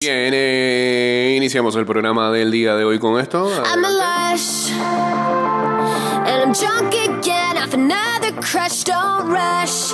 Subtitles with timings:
[0.00, 3.50] Bien, eh, iniciamos el programa del día de hoy con esto.
[3.64, 8.84] I'm a lush, and I'm drunk again off another crush.
[8.84, 9.90] Don't rush,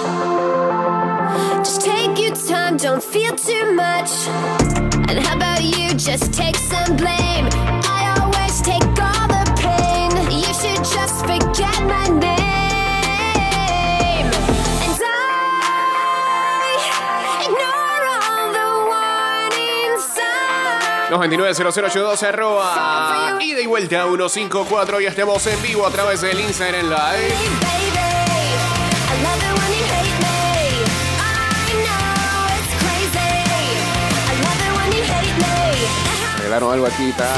[1.65, 4.29] just take your time, don't feel too much.
[5.09, 7.84] And how about you just take some blame?
[21.19, 26.95] 990082 arroba ida y vuelta 154 y estemos en vivo a través del Instagram Live.
[26.95, 27.05] Baby,
[29.07, 30.83] I love it when you hate me.
[31.21, 33.31] I know it's crazy.
[34.27, 35.55] I love it when you hate me.
[36.39, 37.29] Arreglaron algo aquí, está.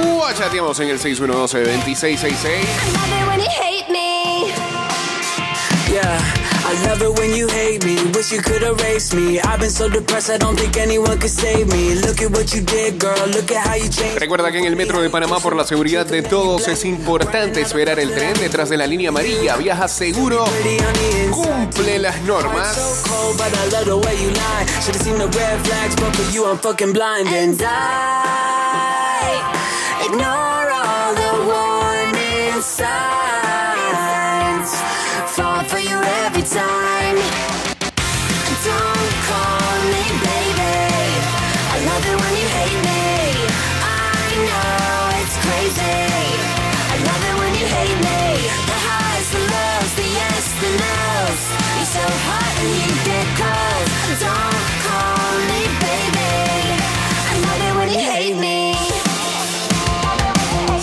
[0.00, 2.46] Uh, chateamos en el 612-2666.
[2.46, 4.52] I love it when you hate me.
[5.92, 6.18] Yeah,
[6.68, 7.96] I love it when you hate me.
[8.12, 9.40] Wish you could erase me.
[9.40, 11.94] I've been so depressed, I don't think anyone could save me.
[11.94, 13.26] Look at what you did, girl.
[13.28, 14.20] Look at how you changed.
[14.20, 17.98] Recuerda que en el metro de Panamá, por la seguridad de todos, es importante esperar
[17.98, 19.56] el tren detrás de la línea amarilla.
[19.56, 23.02] Viaja seguro, the cumple las normas.
[23.08, 24.08] cold, but I love the
[36.50, 37.16] time.
[38.64, 39.77] Don't call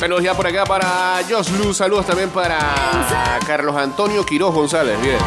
[0.05, 1.77] Saludos ya por acá para Josh Luz.
[1.77, 5.01] Saludos también para Carlos Antonio Quiroz González.
[5.01, 5.17] Bien.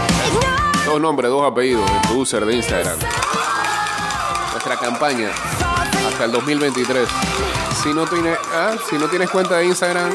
[0.87, 1.91] Dos nombres, dos apellidos.
[1.91, 2.97] El tu user de Instagram.
[4.53, 5.31] Nuestra campaña
[6.07, 7.09] hasta el 2023.
[7.83, 10.13] Si no, tiene, ah, si no tienes cuenta de Instagram,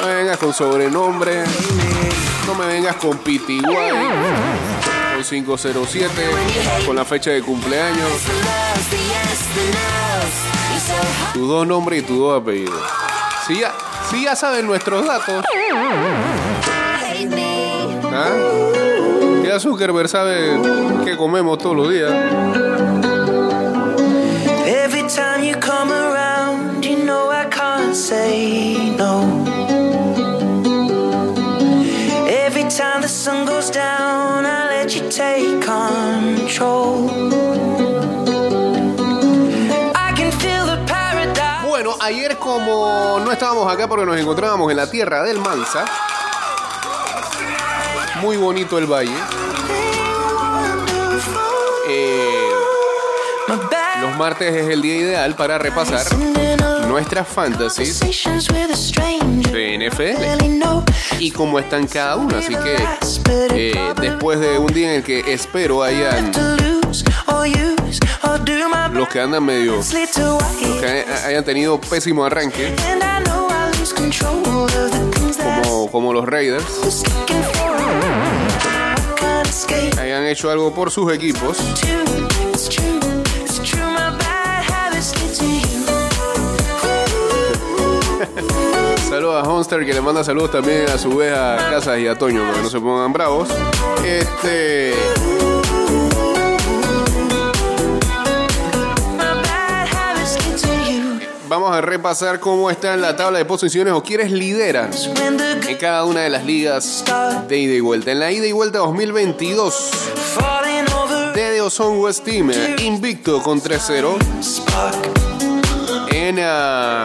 [0.00, 1.42] no me vengas con sobrenombre.
[2.46, 3.62] No me vengas con PTY.
[3.62, 6.30] Con 507.
[6.86, 8.12] Con la fecha de cumpleaños.
[11.32, 13.09] Tus dos nombres y tus dos apellidos.
[13.50, 13.74] Si ya,
[14.22, 15.44] ya saben nuestros datos.
[18.12, 18.28] ¿ah?
[19.44, 20.56] ya Zuckerberg sabe
[21.04, 22.12] qué comemos todos los días.
[24.68, 29.24] Every time you come around, you know I can't say no.
[32.28, 37.39] Every time the sun goes down, I let you take control.
[42.10, 45.84] Ayer como no estábamos acá porque nos encontrábamos en la tierra del Mansa,
[48.20, 49.14] muy bonito el valle.
[51.88, 52.48] Eh,
[54.00, 56.04] los martes es el día ideal para repasar
[56.88, 59.78] nuestras fantasies de
[61.20, 62.38] y cómo están cada una.
[62.38, 62.76] Así que
[63.54, 66.32] eh, después de un día en el que espero hayan
[68.92, 69.80] los que andan medio,
[70.12, 70.38] to
[70.80, 72.74] que hayan tenido pésimo arranque,
[75.62, 76.64] como, como los Raiders,
[80.00, 81.58] hayan hecho algo por sus equipos.
[89.08, 92.16] Saludos a Honster que le manda saludos también a su vez a Casas y a
[92.16, 93.48] Toño, para que no se pongan bravos.
[94.04, 94.94] Este.
[101.50, 104.92] Vamos a repasar cómo está en la tabla de posiciones o quiénes lideran
[105.66, 107.04] en cada una de las ligas
[107.48, 108.12] de ida y vuelta.
[108.12, 109.90] En la ida y vuelta 2022,
[110.36, 111.34] falling over.
[111.34, 114.16] Dede Ozone West Team eh, invicto con 3-0.
[114.40, 114.94] Spark.
[116.12, 117.04] En ah,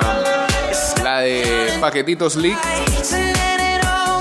[1.03, 2.59] la de Paquetitos League,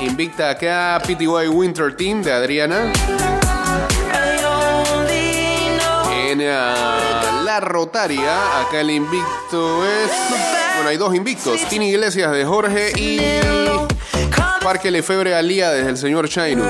[0.00, 2.90] invicta acá PTY Winter Team de Adriana.
[6.26, 6.83] En ah,
[7.60, 10.10] Rotaria, acá el invicto es.
[10.76, 13.20] Bueno, hay dos invictos: Tini Iglesias de Jorge y
[14.62, 16.66] Parque Lefebre Alía desde el señor Chainus.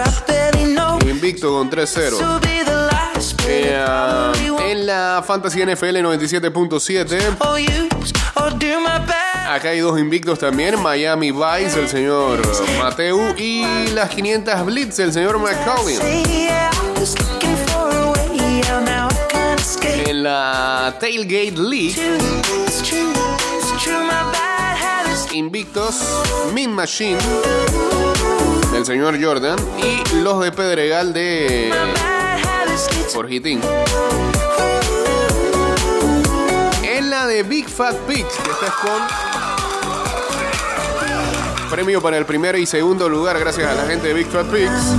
[1.09, 2.19] Invicto con 3-0.
[2.19, 8.81] To be the last bit Eh, en la Fantasy NFL 97.7, or use or do
[8.81, 9.49] my best.
[9.49, 12.41] acá hay dos invictos también: Miami Vice, el señor
[12.79, 13.65] Mateu, y
[13.95, 15.99] las 500 Blitz, el señor McCollin.
[20.25, 21.95] La Tailgate League,
[25.35, 26.01] invictos
[26.55, 27.19] Min Machine
[28.73, 31.71] del señor Jordan y los de Pedregal de
[33.13, 33.61] Jorgitín.
[36.83, 39.03] En la de Big Fat Pigs, que esta es con
[41.69, 44.95] premio para el primer y segundo lugar gracias a la gente de Big Fat Pigs.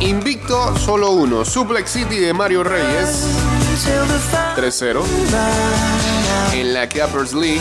[0.00, 3.26] Invicto solo uno, Suplex City de Mario Reyes.
[4.56, 5.02] 3-0.
[6.52, 7.60] En la Cappers League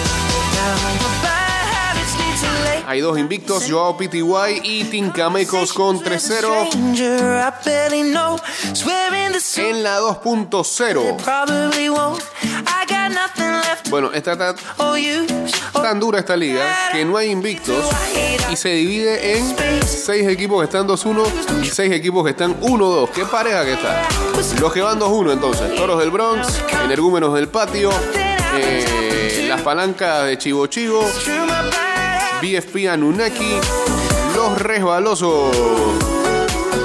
[2.89, 6.69] hay dos invictos, Joao PTY y Tincamecos con 3-0.
[9.57, 11.17] En la 2.0.
[13.89, 14.55] Bueno, está
[15.73, 17.85] tan, tan dura esta liga que no hay invictos
[18.51, 19.55] y se divide en
[19.85, 23.09] 6 equipos que están 2-1 y 6 equipos que están 1-2.
[23.09, 24.07] ¿Qué pareja que está?
[24.59, 27.89] Los que van 2-1 entonces, Toros del Bronx, Energúmenos del Patio,
[28.55, 31.05] eh, las palancas de Chivo Chivo,
[32.41, 33.57] BFP Anunnaki,
[34.35, 35.55] Los Resbalosos,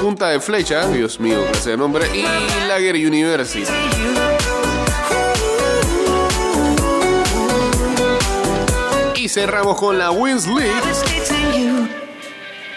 [0.00, 2.23] Punta de Flecha, Dios mío, ese nombre, y
[2.67, 3.64] Lager University.
[9.23, 10.73] Y cerramos con la Wins League.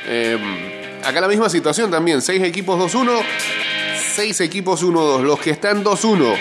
[0.05, 3.23] Eh, acá la misma situación también, 6 equipos 2-1,
[4.13, 5.23] 6 equipos 1-2.
[5.23, 6.37] Los que están 2-1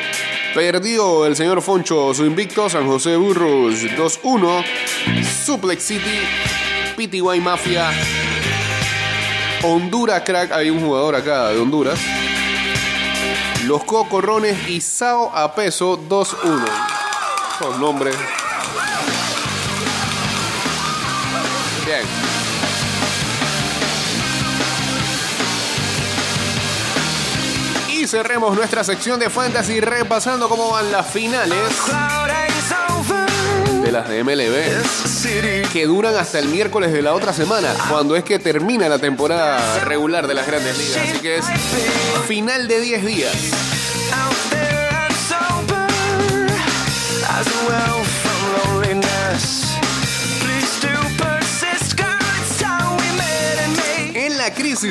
[0.55, 4.63] Perdió el señor Foncho su invicto, San José Burros 2-1,
[5.43, 6.21] Suplex City,
[6.97, 7.91] PTY Mafia,
[9.63, 11.99] Honduras Crack, hay un jugador acá de Honduras,
[13.65, 16.37] Los Cocorrones y Sao a peso 2-1.
[17.59, 18.44] Son nombres.
[27.91, 31.59] Y cerremos nuestra sección de fantasy repasando cómo van las finales
[33.83, 38.25] de las de MLB que duran hasta el miércoles de la otra semana, cuando es
[38.25, 41.09] que termina la temporada regular de las grandes ligas.
[41.11, 41.45] Así que es
[42.27, 43.35] final de 10 días.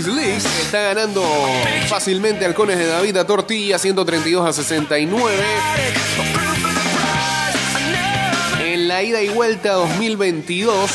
[0.01, 1.23] League está ganando
[1.87, 5.35] fácilmente Halcones de David a Tortilla, 132 a 69.
[8.59, 10.89] En la ida y vuelta 2022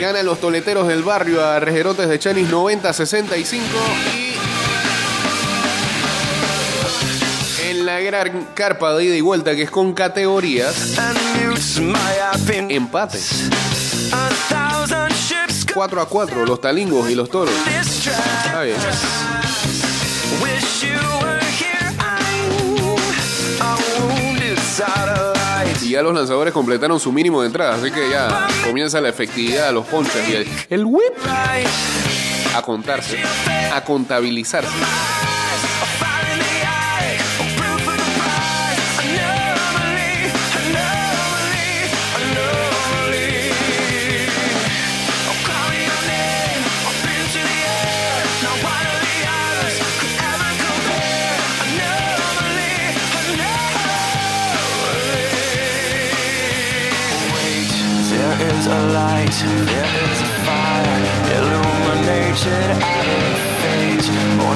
[0.00, 3.64] ganan los toleteros del barrio a Rejerotes de Chanis 90 a 65
[7.64, 10.96] y en la gran carpa de ida y vuelta que es con categorías
[12.70, 13.48] empates
[15.78, 17.54] 4 a 4, los talingos y los toros.
[17.54, 18.76] Está bien.
[25.80, 29.68] Y ya los lanzadores completaron su mínimo de entrada, así que ya comienza la efectividad
[29.68, 31.14] de los ponches y el, el whip
[32.56, 33.22] a contarse,
[33.72, 34.74] a contabilizarse.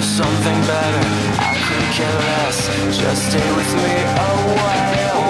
[0.02, 1.04] Something better.
[1.38, 2.58] I could care less.
[2.98, 4.28] Just stay with me a.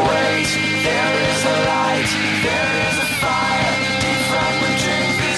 [0.08, 0.48] Wait,
[0.82, 2.10] there is a light,
[2.42, 3.52] there is a fire.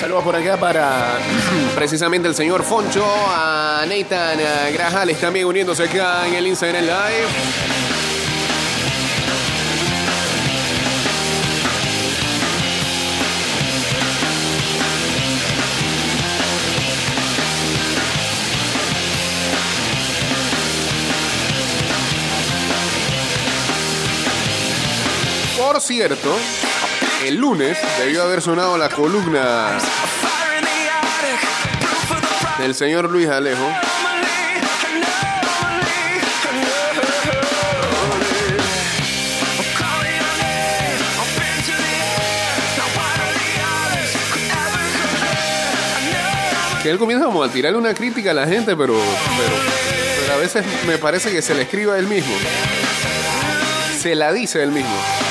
[0.01, 1.19] Saludos por acá para
[1.75, 4.39] precisamente el señor Foncho, a Nathan
[4.73, 7.74] Grajales también uniéndose acá en el Instagram Live.
[25.75, 26.33] Por cierto,
[27.25, 29.77] el lunes debió haber sonado la columna
[32.61, 33.69] del señor Luis Alejo.
[46.85, 49.57] Que él comienza como a tirarle una crítica a la gente, pero, pero,
[50.21, 52.33] pero a veces me parece que se le escriba él mismo.
[53.99, 55.24] Se la dice él mismo.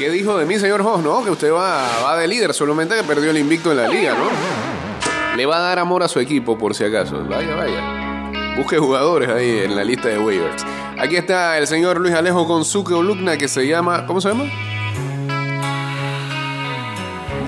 [0.00, 1.02] ¿Qué dijo de mí, señor Hoss?
[1.02, 4.14] No, que usted va, va de líder, solamente que perdió el invicto en la liga,
[4.14, 5.36] ¿no?
[5.36, 7.22] Le va a dar amor a su equipo, por si acaso.
[7.28, 8.56] Vaya, vaya.
[8.56, 10.64] Busque jugadores ahí en la lista de waivers.
[10.98, 14.06] Aquí está el señor Luis Alejo con su columna que se llama.
[14.06, 14.44] ¿Cómo se llama?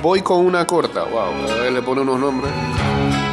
[0.02, 1.04] Voy con una corta.
[1.04, 2.52] Wow, a ver, le pone unos nombres.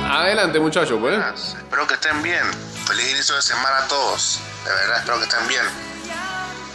[0.09, 1.19] Adelante, muchachos, pues.
[1.57, 2.45] Espero que estén bien.
[2.88, 4.39] Feliz inicio de semana a todos.
[4.63, 5.98] De verdad, espero que estén bien.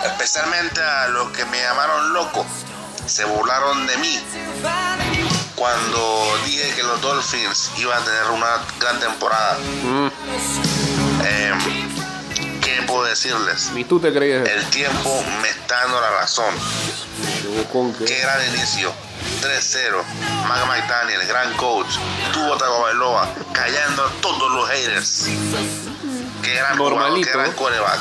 [0.04, 2.44] Especialmente a los que me llamaron loco.
[3.06, 4.18] Se burlaron de mí
[5.54, 8.46] cuando dije que los Dolphins iban a tener una
[8.80, 9.58] gran temporada.
[9.82, 10.08] Mm,
[11.26, 11.52] Eh,
[12.62, 13.70] ¿Qué puedo decirles?
[13.74, 14.48] ni tú te creías.
[14.48, 16.54] El tiempo me está dando la razón.
[17.72, 18.04] ¿Con qué?
[18.04, 18.92] Qué gran inicio.
[19.42, 20.02] 3-0.
[20.48, 21.96] Mac McDaniel, gran coach.
[22.32, 25.26] Tuvo Tagovailoa callando a todos los haters.
[26.42, 27.30] Qué gran jugador, Normalito.
[27.30, 28.00] qué gran quarterback.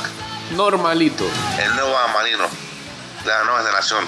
[0.51, 1.25] Normalito.
[1.59, 2.43] El nuevo amarino
[3.23, 4.05] de la nueva generación.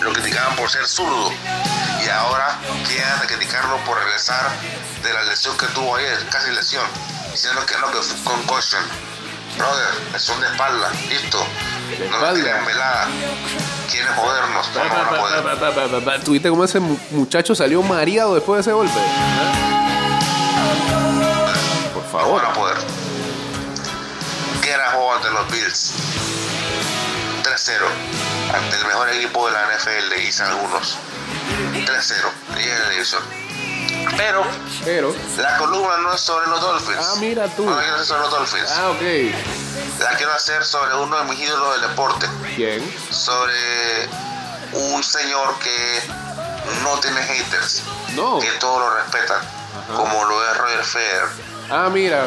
[0.00, 1.32] Lo criticaban por ser zurdo.
[2.04, 4.50] Y ahora quieren criticarlo por regresar
[5.02, 6.84] de la lesión que tuvo ayer, casi lesión.
[7.32, 8.82] Diciendo que no, que fue concussion.
[9.56, 11.38] Brother, lesión de espalda, listo.
[12.10, 12.64] No la espalda.
[12.66, 13.06] velada.
[13.90, 16.24] Quieren jodernos, no poder.
[16.24, 19.00] ¿Tuviste cómo ese mu- muchacho salió mareado después de ese golpe?
[21.94, 22.42] Por No favor.
[22.42, 22.76] van a poder.
[24.86, 25.90] ¿Qué era juego ante los Bills?
[27.42, 27.80] 3-0.
[28.54, 30.12] Ante el mejor equipo de la NFL.
[30.12, 32.30] 3-0.
[32.56, 33.22] Liga de la división.
[34.16, 34.44] Pero
[34.84, 35.12] Pero.
[35.38, 36.98] la columna no es sobre los Dolphins.
[37.00, 37.64] Ah, mira tú.
[37.64, 38.70] No la quiero hacer sobre los Dolphins.
[38.70, 39.02] Ah, ok.
[40.00, 42.28] La quiero hacer sobre uno de mis ídolos del deporte.
[42.54, 42.96] ¿Quién?
[43.10, 44.08] Sobre
[44.72, 46.00] un señor que
[46.84, 47.82] no tiene haters.
[48.14, 48.38] No.
[48.38, 49.40] Que todos lo respetan.
[49.96, 51.28] Como lo es Roger Federer.
[51.68, 52.24] Ah, mira.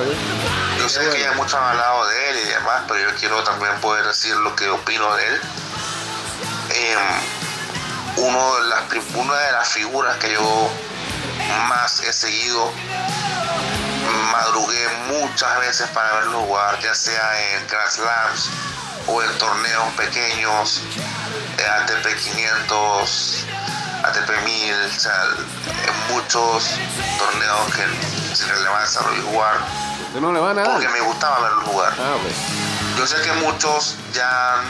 [0.78, 3.72] Yo sé que ya muchos han hablado de él y demás, pero yo quiero también
[3.80, 5.42] poder decir lo que opino de él.
[6.72, 7.00] Em,
[8.18, 8.84] uno de las,
[9.16, 10.70] una de las figuras que yo
[11.70, 12.70] más he seguido,
[14.32, 18.50] madrugué muchas veces para verlo jugar, ya sea en Grand Slams
[19.08, 20.84] o en torneos pequeños,
[21.58, 23.46] ATP 500,
[24.04, 25.24] ATP 1000, o sea,
[25.88, 26.72] en muchos
[27.18, 29.58] torneos que sin relevancia lo vi jugar
[30.16, 31.94] no le va a porque me gustaba verlo jugar.
[32.00, 32.16] Ah.
[32.98, 34.66] Yo sé que muchos ya han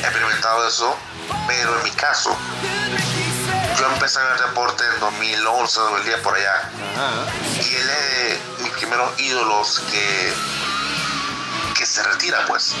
[0.00, 0.94] experimentado eso,
[1.46, 2.36] pero en mi caso,
[3.78, 6.56] yo empecé a ver deporte en 2011, 2010 por allá,
[6.94, 7.10] Ajá.
[7.62, 8.12] y él es
[8.58, 10.34] de mis primeros ídolos que,
[11.74, 12.74] que se retira, pues.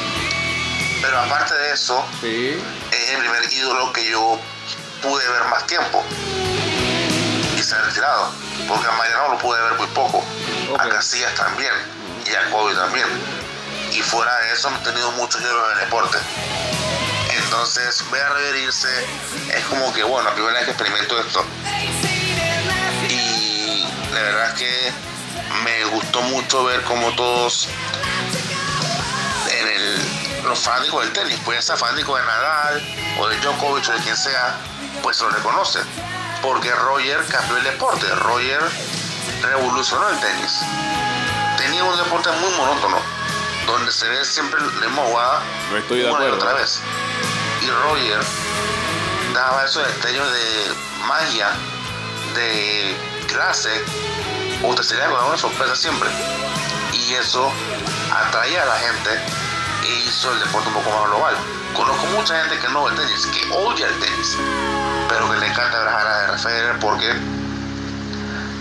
[1.00, 2.62] Pero aparte de eso, Sí.
[2.92, 4.38] es el primer ídolo que yo
[5.02, 6.04] pude ver más tiempo
[7.66, 8.30] y se ha retirado.
[8.68, 10.24] Porque a Mariano lo pude ver muy poco,
[10.78, 11.72] a Casillas también
[12.24, 13.06] y a Kobe también.
[13.92, 16.18] Y fuera de eso, he tenido muchos ídolos en el deporte.
[17.44, 18.88] Entonces, ver a reverirse
[19.54, 21.44] es como que, bueno, la primera vez que experimento esto.
[23.08, 24.92] Y la verdad es que
[25.64, 27.68] me gustó mucho ver cómo todos
[29.50, 33.92] en el, los fanáticos del tenis, pueden ser fanáticos de Nadal o de Djokovic o
[33.92, 34.56] de quien sea,
[35.02, 35.84] pues lo reconocen.
[36.46, 38.60] Porque Roger cambió el deporte, Roger
[39.42, 40.60] revolucionó el tenis.
[41.58, 42.98] Tenía un deporte muy monótono,
[43.66, 46.36] donde se ve siempre la misma jugada No estoy de acuerdo.
[46.36, 46.80] otra vez.
[47.62, 48.20] Y Roger
[49.34, 50.74] daba esos destellos de
[51.08, 51.50] magia,
[52.36, 53.82] de clase,
[54.62, 56.08] o te sería con una sorpresa siempre.
[56.92, 57.50] Y eso
[58.14, 59.20] atraía a la gente
[59.86, 61.36] e hizo el deporte un poco más global.
[61.74, 64.36] Conozco mucha gente que no ve el tenis, que odia el tenis,
[65.08, 67.10] pero que le encanta ver a Federer porque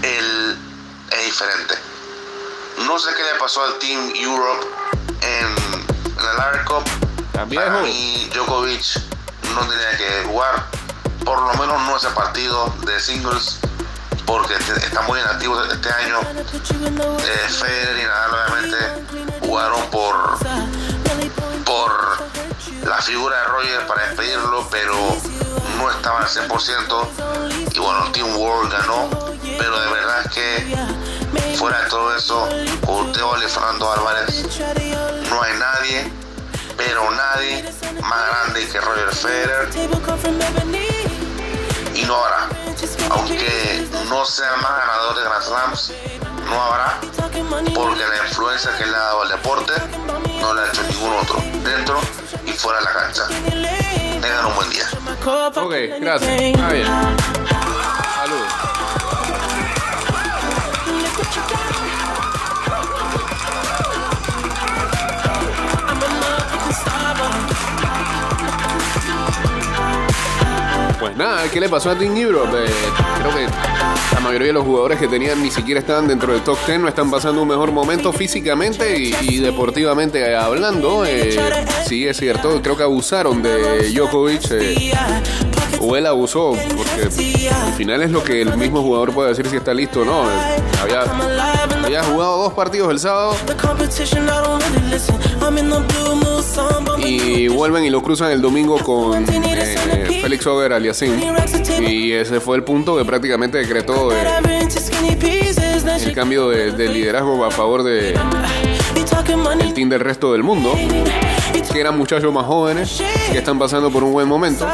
[0.04, 0.58] él
[1.12, 1.76] es diferente.
[2.86, 4.66] No sé qué le pasó al Team Europe
[5.22, 6.84] en, en el Ryder Cup.
[7.56, 8.84] Para mí, Djokovic
[9.54, 10.66] no tenía que jugar,
[11.24, 13.60] por lo menos no ese partido de singles,
[14.26, 16.20] porque te- está muy inactivo este año.
[16.22, 20.38] Eh, Federer y Nadal obviamente jugaron por,
[22.84, 24.96] la figura de Roger para despedirlo, pero
[25.78, 27.74] no estaban al 100%.
[27.74, 29.10] Y bueno, Team World ganó,
[29.58, 30.78] pero de verdad es que
[31.58, 32.48] fuera de todo eso,
[32.86, 34.46] con Teo y Fernando Álvarez,
[35.30, 36.12] no hay nadie,
[36.78, 37.66] pero nadie
[38.02, 39.70] más grande que Roger Federer
[41.96, 42.50] y no habrá.
[43.12, 45.94] Aunque no sea más ganador de Grand Slams,
[46.46, 47.00] no habrá,
[47.74, 49.74] porque la influencia que le ha dado al deporte
[50.42, 52.00] no la ha hecho ningún otro, dentro
[52.46, 53.24] y fuera de la cancha.
[54.22, 54.88] Tengan un buen día.
[55.64, 56.32] Ok, gracias.
[56.42, 57.75] Está bien.
[71.06, 72.50] Pues nada, ¿qué le pasó a Team Europe?
[72.52, 72.74] Eh,
[73.20, 73.46] creo que
[74.16, 76.88] la mayoría de los jugadores que tenían ni siquiera estaban dentro del top 10, no
[76.88, 81.06] están pasando un mejor momento físicamente y, deportivamente hablando.
[81.06, 81.38] Eh,
[81.88, 84.50] sí, es cierto, creo que abusaron de Djokovic.
[84.54, 84.94] eh,
[85.80, 89.58] o él abusó, porque al final es lo que el mismo jugador puede decir si
[89.58, 90.24] está listo o no.
[90.82, 91.02] Había,
[91.84, 93.36] había jugado dos partidos el sábado
[96.98, 101.20] y vuelven y lo cruzan el domingo con eh, Félix Over Aliasim.
[101.80, 104.68] Y ese fue el punto que prácticamente decretó eh,
[106.04, 107.84] el cambio de, de liderazgo a favor
[109.10, 109.72] talking money.
[109.74, 110.74] team del resto del mundo,
[111.72, 113.02] que eran muchachos más jóvenes
[113.32, 114.68] que están pasando por un buen momento.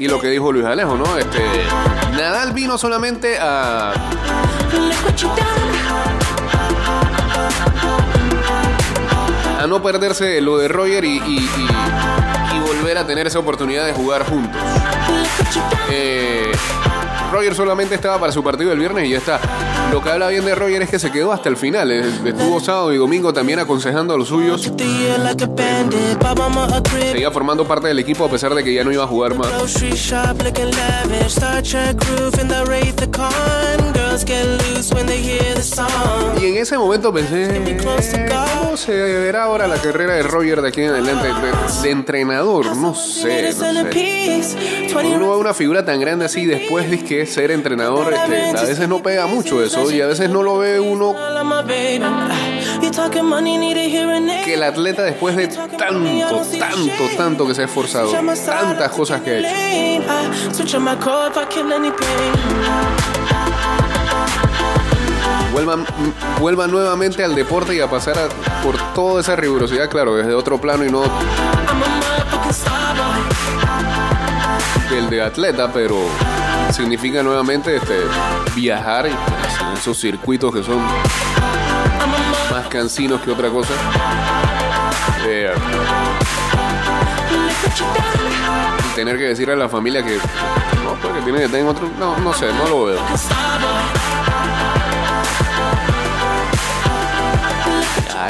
[0.00, 1.16] Y lo que dijo Luis Alejo, ¿no?
[1.18, 1.42] Este,
[2.12, 3.92] Nadal vino solamente a,
[9.60, 13.84] a no perderse lo de Roger y, y- y- y volver a tener esa oportunidad
[13.86, 14.60] de jugar juntos.
[15.90, 16.52] Eh,
[17.32, 19.40] Roger solamente estaba para su partido el viernes y ya está.
[19.90, 21.90] Lo que habla bien de Roger es que se quedó hasta el final.
[21.90, 24.70] Eh, Estuvo sábado y domingo también aconsejando a los suyos.
[27.10, 29.48] Seguía formando parte del equipo a pesar de que ya no iba a jugar más.
[36.40, 40.82] Y en ese momento pensé, ¿cómo se verá ahora la carrera de Roger de aquí
[40.82, 41.28] en adelante?
[41.82, 43.84] De, entrenador, no sé, no sé.
[43.86, 44.56] piece.
[44.94, 48.62] 20 Uno ve una figura tan grande así después de que ser entrenador, este, a
[48.62, 51.14] veces no pega mucho eso y a veces no lo ve uno
[54.44, 55.78] que el atleta después de tanto,
[56.58, 59.48] tanto, tanto que se ha esforzado, tantas cosas que ha hecho.
[65.52, 65.86] Vuelvan,
[66.38, 68.28] vuelva nuevamente al deporte y a pasar
[68.62, 71.02] por toda esa rigurosidad, claro, desde otro plano y no
[74.90, 75.96] del de atleta, pero
[76.72, 78.00] significa nuevamente este,
[78.54, 80.80] viajar y, pues, en esos circuitos que son
[82.50, 83.72] más cansinos que otra cosa.
[85.26, 85.52] Eh,
[88.94, 91.88] tener que decirle a la familia que no, porque tiene que tener otro.
[91.98, 93.00] No, no sé, no lo veo.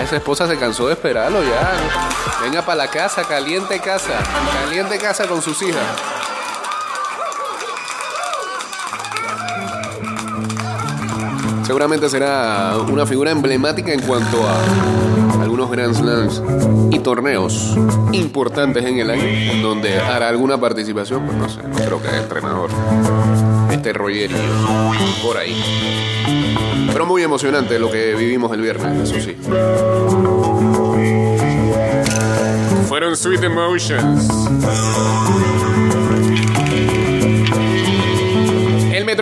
[0.02, 1.72] Esa esposa se cansó de esperarlo ya.
[2.42, 4.22] Venga para la casa, caliente casa.
[4.62, 5.84] Caliente casa con sus hijas.
[11.68, 16.42] Seguramente será una figura emblemática en cuanto a algunos Grand Slams
[16.90, 17.76] y torneos
[18.12, 22.08] importantes en el año, en donde hará alguna participación, pues no sé, no creo que
[22.08, 22.70] haya entrenador.
[23.70, 24.38] Este rollerillo,
[25.22, 25.54] por ahí.
[26.90, 29.36] Pero muy emocionante lo que vivimos el viernes, eso sí.
[32.88, 34.26] Fueron Sweet Emotions.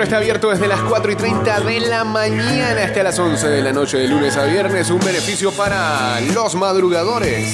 [0.05, 3.73] Está abierto desde las 4 y 30 de la mañana hasta las 11 de la
[3.73, 4.91] noche de lunes a viernes.
[4.91, 7.51] Un beneficio para los madrugadores.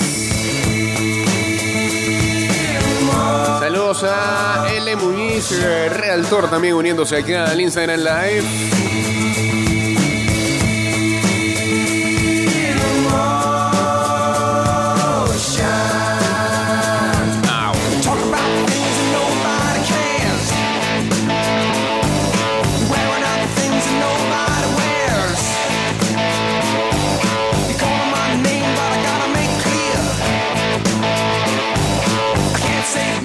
[3.60, 4.96] Saludos a L.
[4.96, 8.81] Muñiz, eh, Realtor también uniéndose aquí al Instagram Live.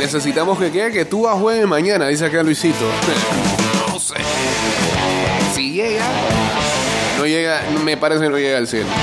[0.07, 2.77] Necesitamos que quede que tú juegue mañana, dice acá Luisito.
[3.91, 4.15] No sé.
[5.53, 6.05] Si llega,
[7.17, 8.87] no llega, me parece que no llega al cielo.
[8.87, 8.95] a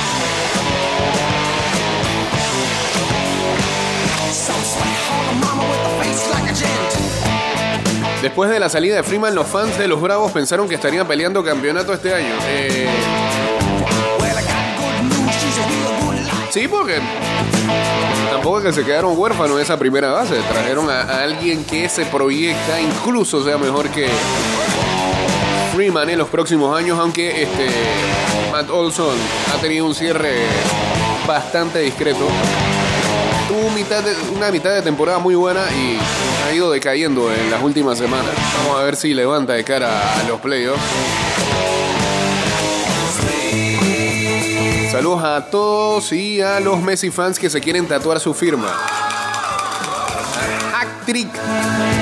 [8.08, 8.22] a.
[8.22, 11.44] Después de la salida de Freeman, los fans de los Bravos pensaron que estarían peleando
[11.44, 12.34] campeonato este año.
[12.46, 12.88] Eh,
[16.30, 16.98] a sí, porque
[18.30, 20.34] tampoco que se quedaron huérfanos esa primera base.
[20.50, 24.08] Trajeron a, a alguien que se proyecta, incluso sea mejor que
[25.74, 27.66] Freeman en los próximos años, aunque este
[28.52, 29.16] Matt Olson
[29.52, 30.36] ha tenido un cierre
[31.26, 32.26] bastante discreto.
[33.48, 35.98] Tuvo mitad de- una mitad de temporada muy buena y
[36.48, 38.30] ha ido decayendo en las últimas semanas.
[38.58, 40.80] Vamos a ver si levanta de cara a los playoffs.
[44.94, 48.68] Saludos a todos y a los Messi fans que se quieren tatuar su firma.
[50.72, 51.32] Hack trick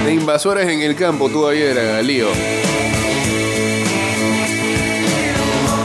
[0.05, 2.29] de invasores en el campo, tú ayer, Lío.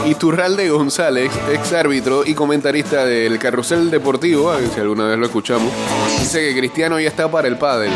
[0.04, 5.72] Iturralde González, ex árbitro y comentarista del Carrusel Deportivo, si alguna vez lo escuchamos,
[6.20, 7.90] dice que Cristiano ya está para el pádel.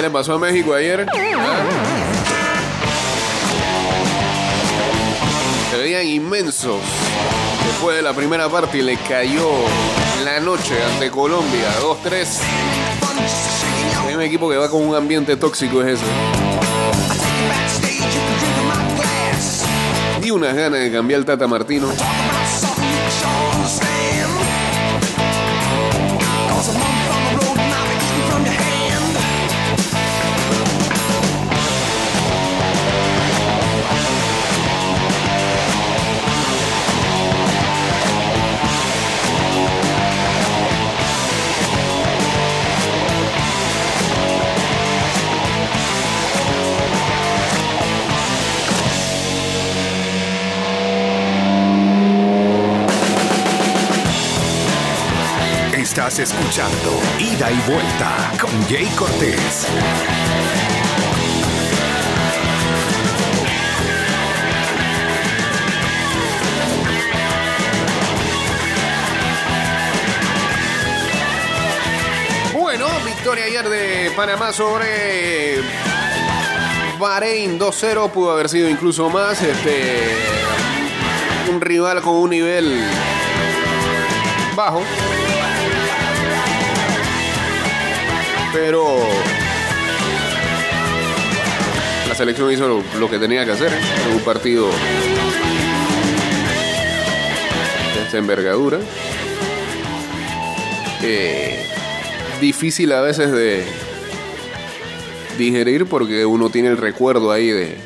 [0.00, 1.06] ¿Qué le pasó a México ayer?
[1.12, 1.62] Ah.
[5.70, 6.80] Se veían inmensos.
[7.66, 9.50] Después de la primera parte y le cayó
[10.24, 12.00] la noche ante Colombia, 2-3.
[12.98, 16.00] fun just a shaking your Hay un equipo que va con un ambiente tóxico es
[16.00, 16.06] ese.
[16.06, 19.66] I take you backstage, you can drink in my glass.
[20.22, 21.88] Y unas ganas de cambiar el Tata Martino.
[56.00, 59.66] Estás escuchando Ida y Vuelta con Jay Cortés.
[72.54, 75.60] Bueno, victoria ayer de Panamá sobre
[76.98, 78.10] Bahrein 2-0.
[78.10, 79.42] Pudo haber sido incluso más.
[79.42, 80.16] Este,
[81.50, 82.88] un rival con un nivel
[84.56, 84.82] bajo.
[88.52, 88.98] Pero
[92.08, 94.66] la selección hizo lo, que tenía que hacer en un partido
[97.94, 98.80] de esta envergadura.
[101.02, 101.64] Eh,
[102.40, 103.64] difícil a veces de
[105.38, 107.78] digerir porque uno tiene el recuerdo ahí de.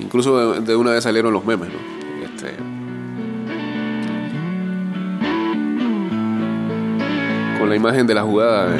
[0.00, 1.78] Incluso de, una vez salieron los memes, ¿no?
[2.24, 2.56] Este,
[7.60, 8.76] con la imagen de la jugada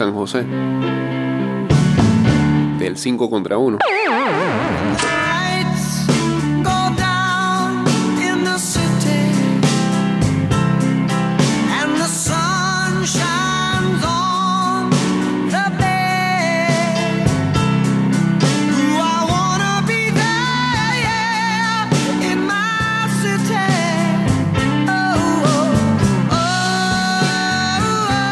[0.00, 0.46] San José.
[2.78, 3.76] Del 5 contra 1.
[5.02, 6.06] Lights
[6.62, 7.84] go down
[8.18, 9.28] in the city,
[11.82, 14.88] and the sun shines on
[15.50, 17.26] the bay.
[18.72, 21.90] Ooh, I wanna be there
[22.32, 23.68] in my city.
[24.88, 25.68] Oh, oh,
[26.32, 26.40] oh,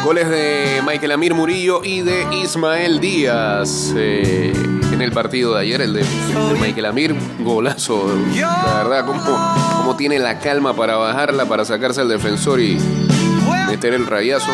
[0.01, 0.05] oh.
[0.07, 0.58] Goles de
[0.89, 4.55] Michael Amir Murillo y de Ismael Díaz eh,
[4.91, 8.11] en el partido de ayer, el de, el de Michael Amir, golazo.
[8.35, 9.21] La verdad, como,
[9.77, 12.79] como tiene la calma para bajarla, para sacarse al defensor y
[13.67, 14.51] meter el rayazo.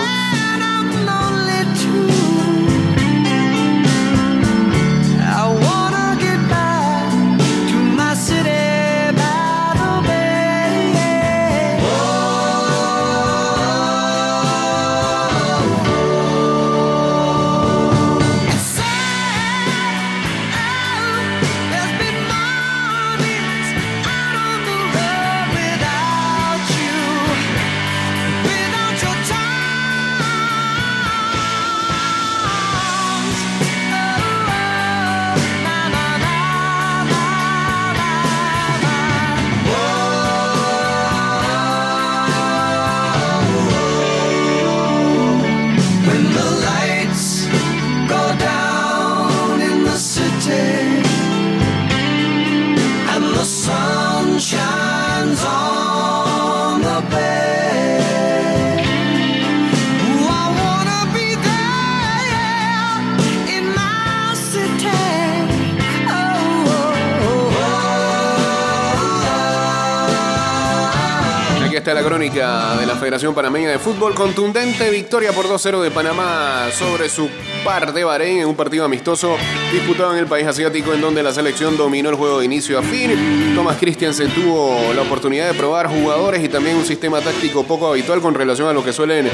[71.85, 74.15] Aquí está la crónica de la Federación Panameña de Fútbol.
[74.15, 77.29] Contundente victoria por 2-0 de Panamá sobre su
[77.63, 79.37] par de Bahrein en un partido amistoso
[79.71, 82.83] disputado en el país asiático en donde la selección dominó el juego de inicio a
[82.83, 83.55] fin.
[83.55, 88.23] Thomas Christiansen tuvo la oportunidad de probar jugadores y también un sistema táctico poco habitual
[88.23, 89.29] con relación a lo que suelen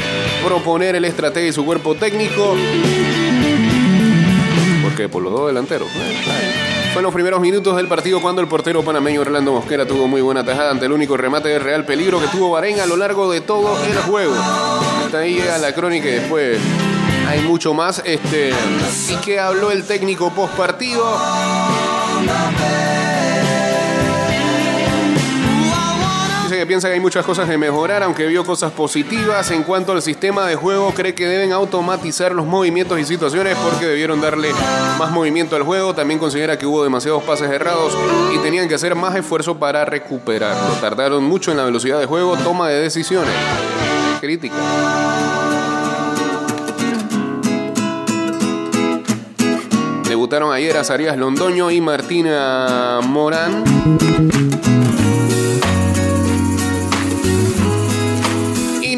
[0.44, 2.56] proponer el estratega y su cuerpo técnico.
[4.82, 5.86] Porque por los dos delanteros.
[6.92, 10.20] Fue en los primeros minutos del partido cuando el portero panameño Orlando Mosquera tuvo muy
[10.20, 13.30] buena tajada ante el único remate de real peligro que tuvo Bahrein a lo largo
[13.30, 14.34] de todo el juego.
[15.04, 16.58] Hasta ahí llega la crónica y después
[17.28, 18.02] hay mucho más.
[18.04, 18.52] Este,
[19.08, 21.04] y que habló el técnico post partido.
[26.60, 29.50] Que piensa que hay muchas cosas de mejorar, aunque vio cosas positivas.
[29.50, 33.86] En cuanto al sistema de juego, cree que deben automatizar los movimientos y situaciones porque
[33.86, 34.50] debieron darle
[34.98, 35.94] más movimiento al juego.
[35.94, 37.96] También considera que hubo demasiados pases errados
[38.34, 40.74] y tenían que hacer más esfuerzo para recuperarlo.
[40.82, 43.32] Tardaron mucho en la velocidad de juego, toma de decisiones.
[44.20, 44.56] Crítica.
[50.06, 53.64] Debutaron ayer Azarías Londoño y Martina Morán.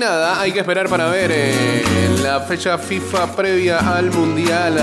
[0.03, 1.85] Nada, hay que esperar para ver eh,
[2.23, 4.75] la fecha FIFA previa al Mundial.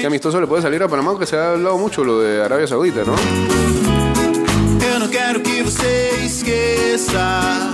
[0.00, 1.18] ¿Qué amistoso le puede salir a Panamá?
[1.18, 3.14] Que se ha hablado mucho lo de Arabia Saudita, ¿no?
[4.92, 7.70] Eu não quero que você esqueça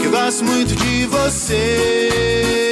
[0.00, 2.69] que eu gosto muito de você.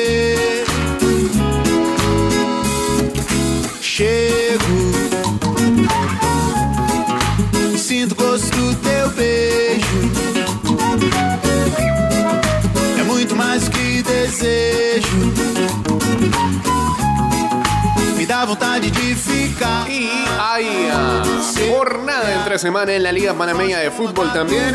[18.58, 19.88] Vontade de ficar.
[19.88, 21.22] Y hay ah,
[21.70, 24.74] jornada entre semana en la Liga Panameña de Fútbol también.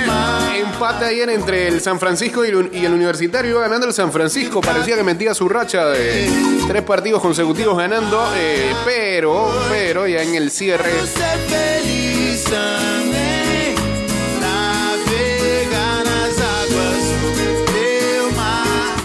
[0.56, 3.52] Empate ayer entre el San Francisco y el, y el Universitario.
[3.52, 4.62] Iba ganando el San Francisco.
[4.62, 6.30] Parecía que metía su racha de
[6.68, 8.24] tres partidos consecutivos ganando.
[8.38, 10.92] eh, pero, pero ya en el cierre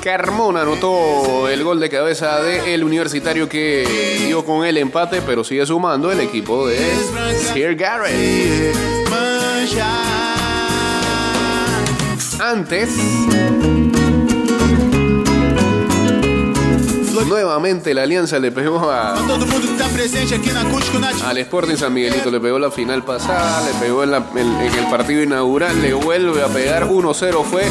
[0.09, 5.67] Carmona anotó el gol de cabeza del Universitario que dio con el empate, pero sigue
[5.67, 6.79] sumando el equipo de
[7.53, 8.75] Sir Garrett.
[12.41, 12.89] Antes,
[17.27, 19.15] nuevamente la alianza le pegó a,
[21.25, 24.75] al Sporting San Miguelito, le pegó la final pasada, le pegó en, la- en- en
[24.75, 27.65] el partido inaugural, le vuelve a pegar 1-0 fue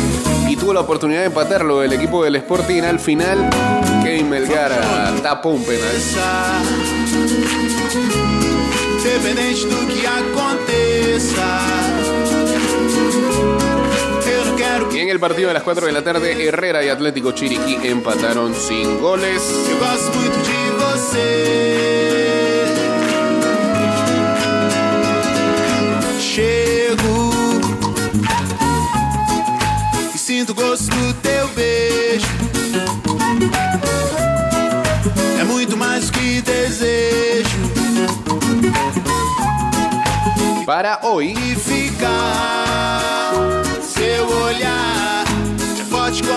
[0.50, 3.50] y tuvo la oportunidad de empatarlo el equipo del Sporting al final.
[4.04, 4.72] Kevin Melgar
[5.22, 5.92] tapó un penal.
[8.98, 11.87] Independente do que aconteça.
[15.08, 19.00] En el partido de las 4 de la tarde, Herrera y Atlético Chiriquí empataron sin
[19.00, 19.42] goles.
[30.50, 30.98] eu gosto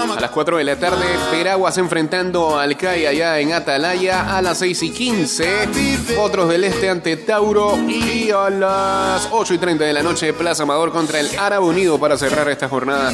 [0.00, 4.58] a las 4 de la tarde, Peraguas enfrentando al CAI allá en Atalaya a las
[4.58, 5.68] 6 y 15.
[6.18, 7.76] Otros del Este ante Tauro.
[7.86, 11.98] Y a las 8 y 30 de la noche, Plaza Amador contra el Árabe Unido
[11.98, 13.12] para cerrar esta jornada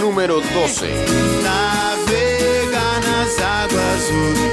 [0.00, 1.42] número 12.
[1.42, 4.52] navegar nas águas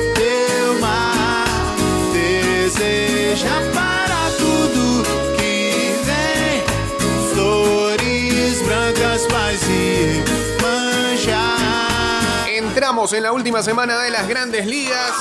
[13.00, 15.12] En la última semana de las grandes ligas.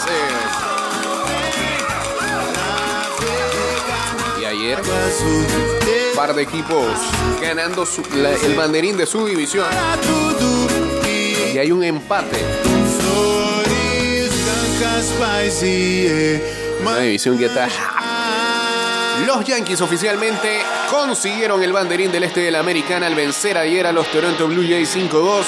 [4.37, 6.85] eh, y ayer, teu par de equipos
[7.41, 9.65] ganando su- la- el banderín de su división.
[11.55, 12.45] Y hay un empate.
[16.83, 17.69] Una división que está.
[19.25, 23.93] Los Yankees oficialmente consiguieron el banderín del este de la americana al vencer ayer a
[23.93, 25.47] los Toronto Blue Jays 5-2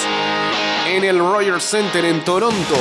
[0.87, 2.75] en el Rogers Center en Toronto.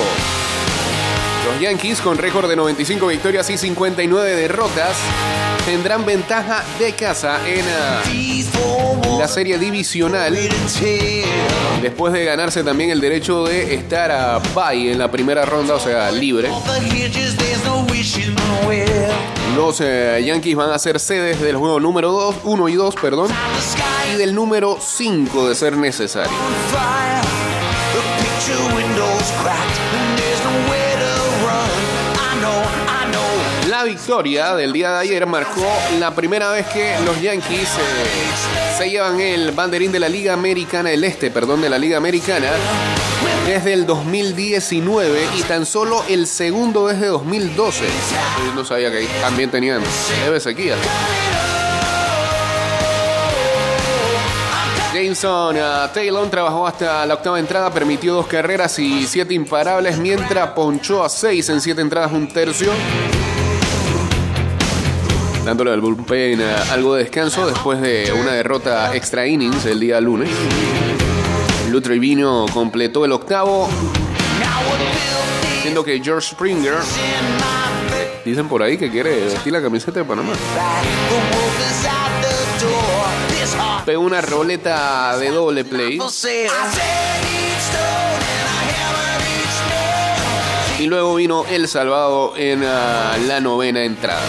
[1.46, 4.96] Los Yankees con récord de 95 victorias y 59 derrotas
[5.64, 8.02] tendrán ventaja de casa en ah,
[9.18, 10.38] la serie divisional
[11.82, 15.80] después de ganarse también el derecho de estar a bye en la primera ronda, o
[15.80, 16.50] sea, libre.
[19.56, 23.28] Los eh, Yankees van a ser sedes del juego número 2, 1 y 2, perdón,
[24.12, 26.30] y del número 5 de ser necesario.
[33.68, 35.66] La victoria del día de ayer marcó
[35.98, 40.90] la primera vez que los Yankees eh, se llevan el banderín de la Liga Americana,
[40.90, 42.48] el este, perdón, de la Liga Americana,
[43.46, 47.84] desde el 2019 y tan solo el segundo desde 2012.
[48.46, 49.82] Yo no sabía que también tenían
[50.40, 50.76] sequía.
[55.02, 60.50] Jameson uh, Taylor trabajó hasta la octava entrada, permitió dos carreras y siete imparables, mientras
[60.50, 62.70] ponchó a seis en siete entradas, un tercio.
[65.42, 70.02] dándole al bullpen eh, algo de descanso después de una derrota extra innings el día
[70.02, 70.28] lunes.
[71.70, 73.70] Lou Trevino completó el octavo,
[75.62, 76.74] siendo que George Springer
[78.22, 80.34] dicen por ahí que quiere vestir la camiseta de Panamá.
[83.84, 85.98] Pegó una roleta de doble play
[90.80, 94.22] y luego vino El Salvado en ah, la novena entrada.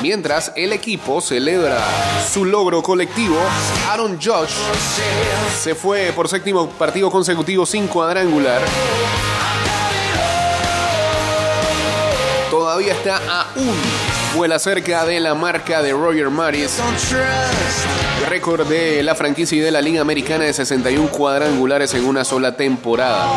[0.00, 1.82] Mientras el equipo celebra
[2.30, 3.38] su logro colectivo,
[3.88, 4.54] Aaron Josh
[5.60, 8.62] se fue por séptimo partido consecutivo sin cuadrangular.
[12.50, 16.80] Todavía está a un vuela cerca de la marca de Roger Maris,
[18.28, 22.56] récord de la franquicia y de la Liga Americana de 61 cuadrangulares en una sola
[22.56, 23.28] temporada.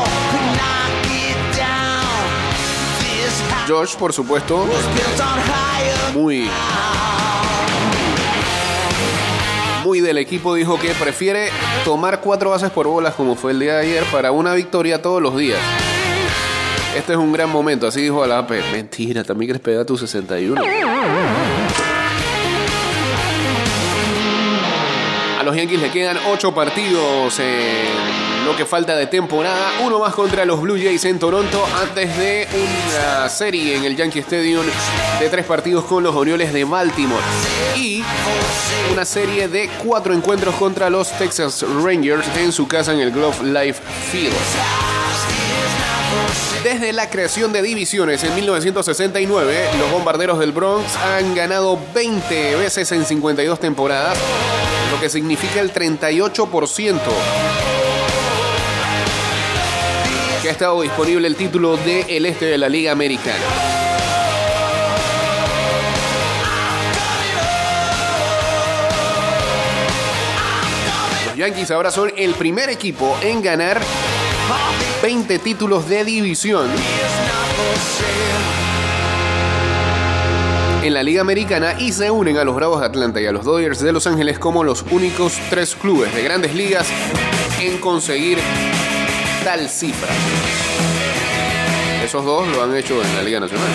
[3.68, 4.66] Josh, por supuesto,
[6.14, 6.50] muy
[9.84, 11.50] muy del equipo dijo que prefiere
[11.86, 15.22] tomar cuatro bases por bolas como fue el día de ayer para una victoria todos
[15.22, 15.60] los días.
[16.96, 18.62] Este es un gran momento, así dijo Alape.
[18.72, 20.62] Mentira, también quieres pegar tu 61.
[25.40, 29.74] A los Yankees le quedan ocho partidos en lo que falta de temporada.
[29.84, 34.20] Uno más contra los Blue Jays en Toronto antes de una serie en el Yankee
[34.20, 34.66] Stadium
[35.20, 37.22] de tres partidos con los Orioles de Baltimore.
[37.76, 38.04] Y
[38.92, 43.44] una serie de cuatro encuentros contra los Texas Rangers en su casa en el Glove
[43.44, 44.97] Life Field.
[46.64, 52.92] Desde la creación de divisiones en 1969, los bombarderos del Bronx han ganado 20 veces
[52.92, 54.18] en 52 temporadas,
[54.92, 57.00] lo que significa el 38%
[60.42, 63.44] que ha estado disponible el título del este de la Liga Americana.
[71.28, 73.82] Los Yankees ahora son el primer equipo en ganar
[75.02, 76.68] 20 títulos de división
[80.84, 83.44] en la Liga Americana y se unen a los Bravos de Atlanta y a los
[83.44, 86.88] Dodgers de Los Ángeles como los únicos tres clubes de grandes ligas
[87.60, 88.40] en conseguir
[89.44, 90.14] tal cifra.
[92.04, 93.68] Esos dos lo han hecho en la Liga Nacional.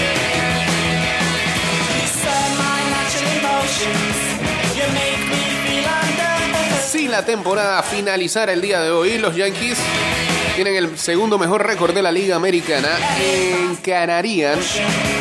[6.88, 9.78] Si la temporada finalizara el día de hoy, los Yankees
[10.54, 12.88] tienen el segundo mejor récord de la Liga Americana.
[13.70, 14.58] Encararían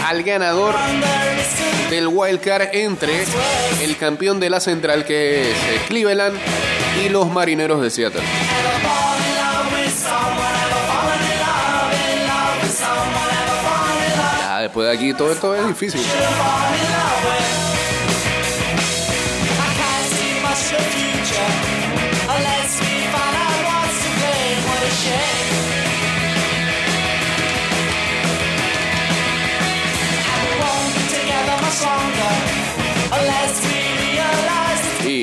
[0.07, 0.75] al ganador
[1.89, 3.23] del Wild Card entre
[3.81, 6.37] el campeón de la Central, que es eh, Cleveland,
[7.03, 8.21] y los Marineros de Seattle.
[14.39, 16.01] Ya, después de aquí todo esto es difícil.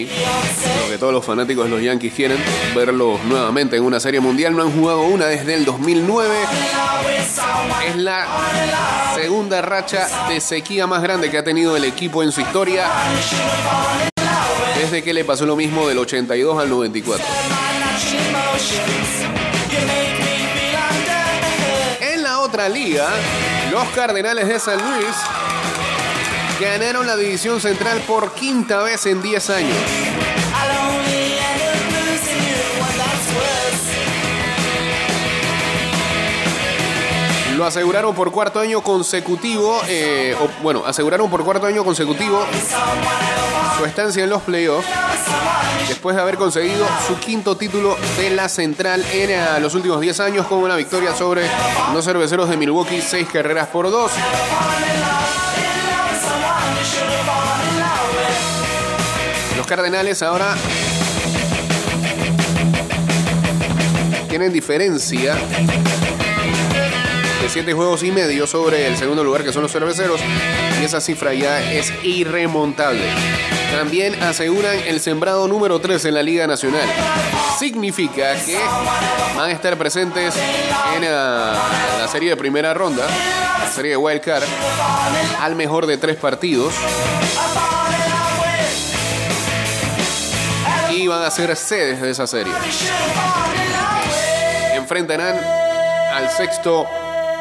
[0.09, 2.39] Lo que todos los fanáticos de los Yankees quieren,
[2.75, 4.57] verlos nuevamente en una serie mundial.
[4.57, 6.35] No han jugado una desde el 2009.
[7.87, 8.27] Es la
[9.15, 12.87] segunda racha de sequía más grande que ha tenido el equipo en su historia.
[14.77, 17.27] Desde que le pasó lo mismo del 82 al 94.
[22.01, 23.09] En la otra liga,
[23.71, 25.17] los Cardenales de San Luis
[26.61, 29.77] ganaron la división central por quinta vez en 10 años.
[37.57, 42.47] Lo aseguraron por cuarto año consecutivo, eh, bueno, aseguraron por cuarto año consecutivo
[43.77, 44.87] su estancia en los playoffs
[45.89, 50.21] después de haber conseguido su quinto título de la central en eh, los últimos 10
[50.21, 51.49] años con una victoria sobre
[51.93, 54.11] los cerveceros de Milwaukee, 6 carreras por 2.
[59.69, 60.57] Cardenales ahora
[64.31, 65.35] tienen diferencia
[67.43, 70.23] de 7 juegos y medio sobre el segundo lugar que son los cerveceros
[70.81, 73.05] y esa cifra ya es irremontable.
[73.71, 76.89] También aseguran el sembrado número 3 en la Liga Nacional.
[77.59, 78.57] Significa que
[79.37, 80.35] van a estar presentes
[80.97, 83.07] en la serie de primera ronda,
[83.61, 84.45] la serie de Wild Card,
[85.43, 86.73] al mejor de tres partidos.
[91.09, 92.53] Y van a ser sedes de esa serie.
[94.75, 95.39] Enfrentarán
[96.13, 96.87] al sexto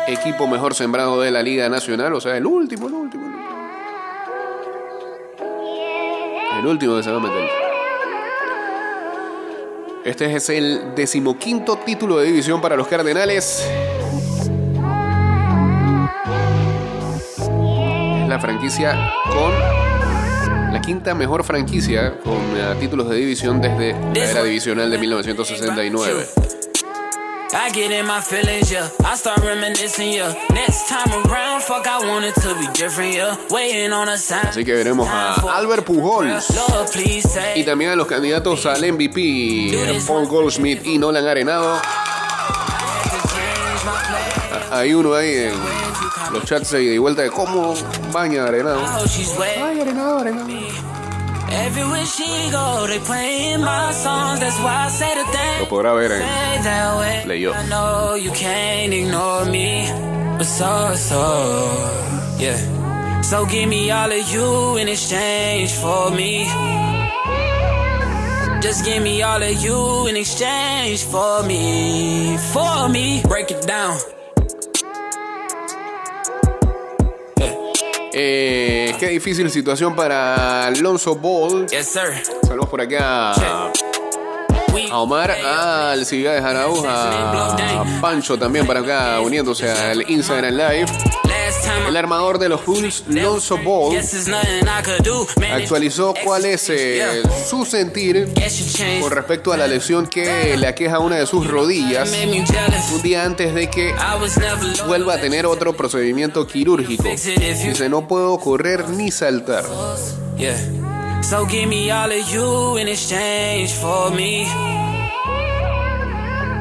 [0.07, 3.25] equipo mejor sembrado de la Liga Nacional, o sea, el último, el último.
[3.27, 3.49] el último.
[6.59, 7.21] El último que se va.
[10.05, 13.67] Este es el decimoquinto título de división para los Cardenales.
[18.21, 19.96] Es la franquicia con
[20.71, 26.27] la quinta mejor franquicia con eh, títulos de división desde la era divisional de 1969.
[27.53, 28.89] I get in my feelings, yeah.
[29.05, 30.33] I start reminiscing, yeah.
[30.53, 33.37] Next time around, fuck, I want it to be different, yeah.
[33.49, 34.47] Waiting on a sign.
[34.47, 36.45] Así que veremos a Albert Pujols
[37.55, 41.79] y también a los candidatos al MVP, eh, Paul Goldschmidt y Nolan Arenado.
[44.71, 45.86] Hay uno ahí en
[46.31, 47.73] los chats de ida y vuelta de cómo
[48.11, 48.79] baña Arenado.
[48.83, 49.57] Oh, she's wet.
[49.57, 50.47] Ay, Arenado, Arenado.
[51.49, 54.39] Everywhere she go, they playing my songs.
[54.39, 55.59] That's why I say the thing.
[55.61, 57.21] Lo podrá ver en Stay that way.
[57.23, 57.55] Playoff.
[57.55, 59.87] I know you can't ignore me,
[60.37, 62.57] but so so yeah.
[63.21, 66.45] So give me all of you in exchange for me.
[68.61, 73.21] Just give me all of you in exchange for me, for me.
[73.23, 73.97] Break it down.
[78.19, 81.67] Eh, qué difícil situación para Alonso Ball.
[81.67, 82.23] Yes, sir.
[82.47, 83.35] Saludos por acá
[84.91, 90.85] a Omar, al Ciudad de Araúz, a Pancho también para acá uniéndose al Instagram Live.
[91.87, 93.97] El armador de los Bulls, Lonzo Ball,
[95.51, 98.33] actualizó cuál es eh, su sentir
[99.01, 102.11] con respecto a la lesión que le aqueja una de sus rodillas
[102.93, 103.93] un día antes de que
[104.87, 107.03] vuelva a tener otro procedimiento quirúrgico.
[107.03, 109.63] Dice, no puedo correr ni saltar.
[111.21, 114.45] So give me all of you in exchange for me.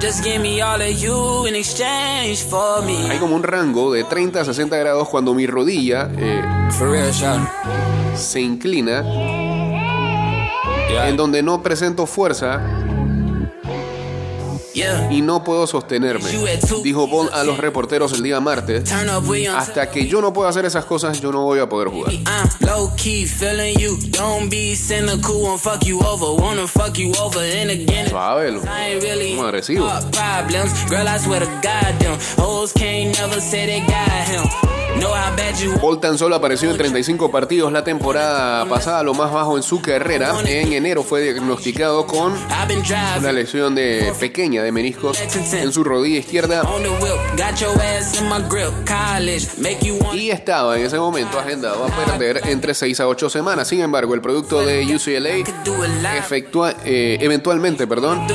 [0.01, 3.09] Just give me all of you in exchange for me.
[3.09, 6.43] Hay como un rango de 30 a 60 grados cuando mi rodilla eh,
[6.81, 7.13] real,
[8.15, 9.03] se inclina,
[10.89, 11.09] Yeah.
[11.09, 12.61] en donde no presento fuerza.
[15.11, 16.31] Y no puedo sostenerme.
[16.83, 18.89] Dijo Bond a los reporteros el día martes.
[19.57, 22.13] Hasta que yo no pueda hacer esas cosas, yo no voy a poder jugar.
[29.37, 29.89] Como agresivo.
[35.81, 39.81] Paul tan solo apareció en 35 partidos la temporada pasada, lo más bajo en su
[39.81, 40.35] carrera.
[40.45, 42.35] En enero fue diagnosticado con
[43.19, 45.19] una lesión de pequeña de meniscos
[45.53, 46.63] en su rodilla izquierda.
[50.15, 53.69] y estaba en ese momento agendado a perder entre 6 a 8 semanas.
[53.69, 55.45] Sin embargo, el producto de UCLA
[56.17, 58.27] efectua, eh, eventualmente, perdón,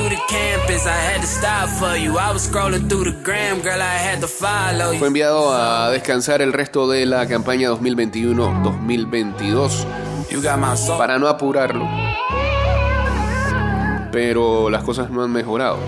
[4.98, 9.86] fue enviado a descansar el resto de la campaña 2021-2022
[10.30, 10.98] You got my soul.
[10.98, 11.88] para no apurarlo.
[14.10, 15.78] Pero las cosas no han mejorado.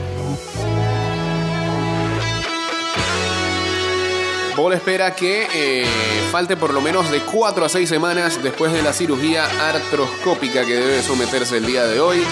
[4.57, 5.85] Ball espera que eh,
[6.31, 10.75] falte por lo menos de 4 a 6 semanas después de la cirugía artroscópica que
[10.75, 12.23] debe someterse el día de hoy.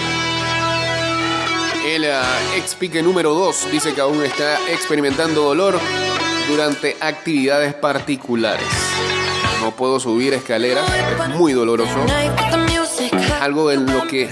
[1.85, 2.23] El ah,
[2.57, 5.81] ex pique número 2 dice que aún está experimentando dolor
[6.49, 8.67] durante actividades particulares.
[9.61, 10.85] No puedo subir escaleras,
[11.29, 11.97] es muy doloroso.
[13.41, 14.29] Algo en lo que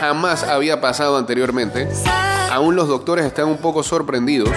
[0.00, 1.88] jamás había pasado anteriormente.
[2.50, 4.50] Aún los doctores están un poco sorprendidos.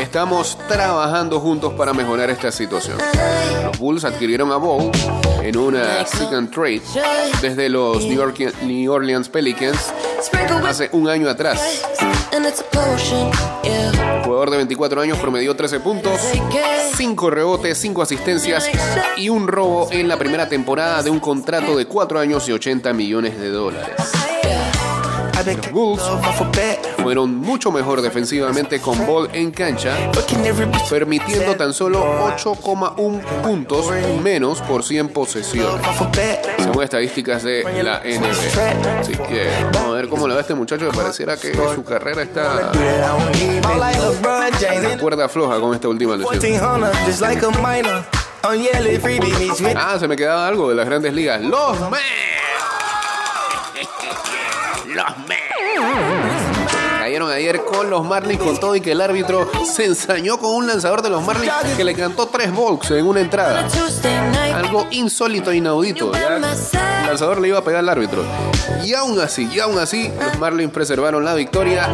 [0.00, 2.96] Estamos trabajando juntos para mejorar esta situación.
[3.64, 4.90] Los Bulls adquirieron a Ball
[5.42, 6.80] en una second trade
[7.42, 9.92] desde los New, York- New Orleans Pelicans
[10.66, 11.82] hace un año atrás.
[13.64, 16.20] El jugador de 24 años promedió 13 puntos,
[16.96, 18.68] 5 rebotes, 5 asistencias
[19.16, 22.92] y un robo en la primera temporada de un contrato de 4 años y 80
[22.92, 24.37] millones de dólares.
[25.44, 26.02] Los Bulls
[27.02, 29.94] fueron mucho mejor defensivamente con Ball en cancha,
[30.90, 32.00] permitiendo tan solo
[32.36, 33.86] 8,1 puntos
[34.22, 35.86] menos por 100 posesiones,
[36.58, 39.00] según estadísticas de la NBA.
[39.00, 41.84] Así que vamos a ver cómo le va a este muchacho que pareciera que su
[41.84, 42.72] carrera está
[44.92, 46.32] in cuerda floja con esta última lesión.
[46.32, 48.04] 1400, just like a minor.
[48.44, 51.40] On yellow, free beach, me Ah, se me quedaba algo de las grandes ligas.
[51.42, 52.27] Los Mets.
[54.94, 55.38] Los Mets.
[56.98, 60.66] Cayeron ayer con los Marlins con todo y que el árbitro se ensañó con un
[60.66, 63.66] lanzador de los Marlins que le cantó tres volks en una entrada.
[64.54, 66.12] Algo insólito e inaudito.
[66.12, 66.36] ¿ya?
[66.36, 66.42] El
[67.06, 68.22] lanzador le iba a pegar al árbitro.
[68.84, 71.88] Y aún así, y aún así, los Marlins preservaron la victoria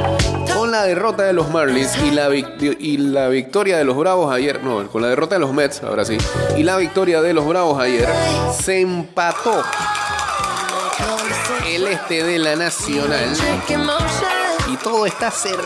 [0.54, 4.32] con la derrota de los Marlins y la, vic- y la victoria de los Bravos
[4.32, 4.62] ayer.
[4.64, 6.18] No, con la derrota de los Mets, ahora sí.
[6.56, 8.08] Y la victoria de los Bravos ayer
[8.60, 9.62] se empató
[11.94, 13.36] este de la Nacional.
[14.72, 15.64] Y todo está servido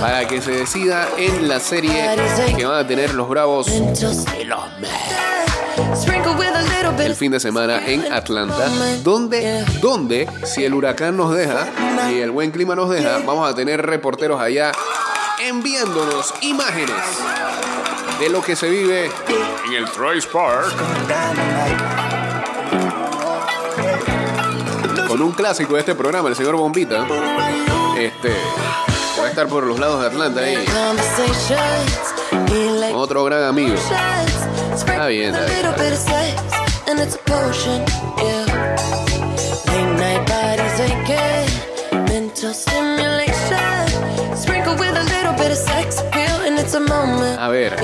[0.00, 2.16] para que se decida en la serie
[2.56, 4.60] que van a tener los Bravos y los
[6.98, 8.68] el fin de semana en Atlanta,
[9.02, 11.68] donde, donde si el huracán nos deja
[12.10, 14.72] y el buen clima nos deja, vamos a tener reporteros allá
[15.40, 16.96] enviándonos imágenes
[18.20, 19.10] de lo que se vive
[19.66, 22.11] en el Trace Park.
[25.12, 27.06] Con un clásico de este programa, el señor Bombita,
[27.98, 28.30] este,
[29.20, 30.54] va a estar por los lados de Atlanta ahí,
[32.94, 33.74] otro gran amigo.
[33.74, 36.20] Está bien, está bien, está
[45.92, 46.11] bien.
[47.38, 47.76] A ver,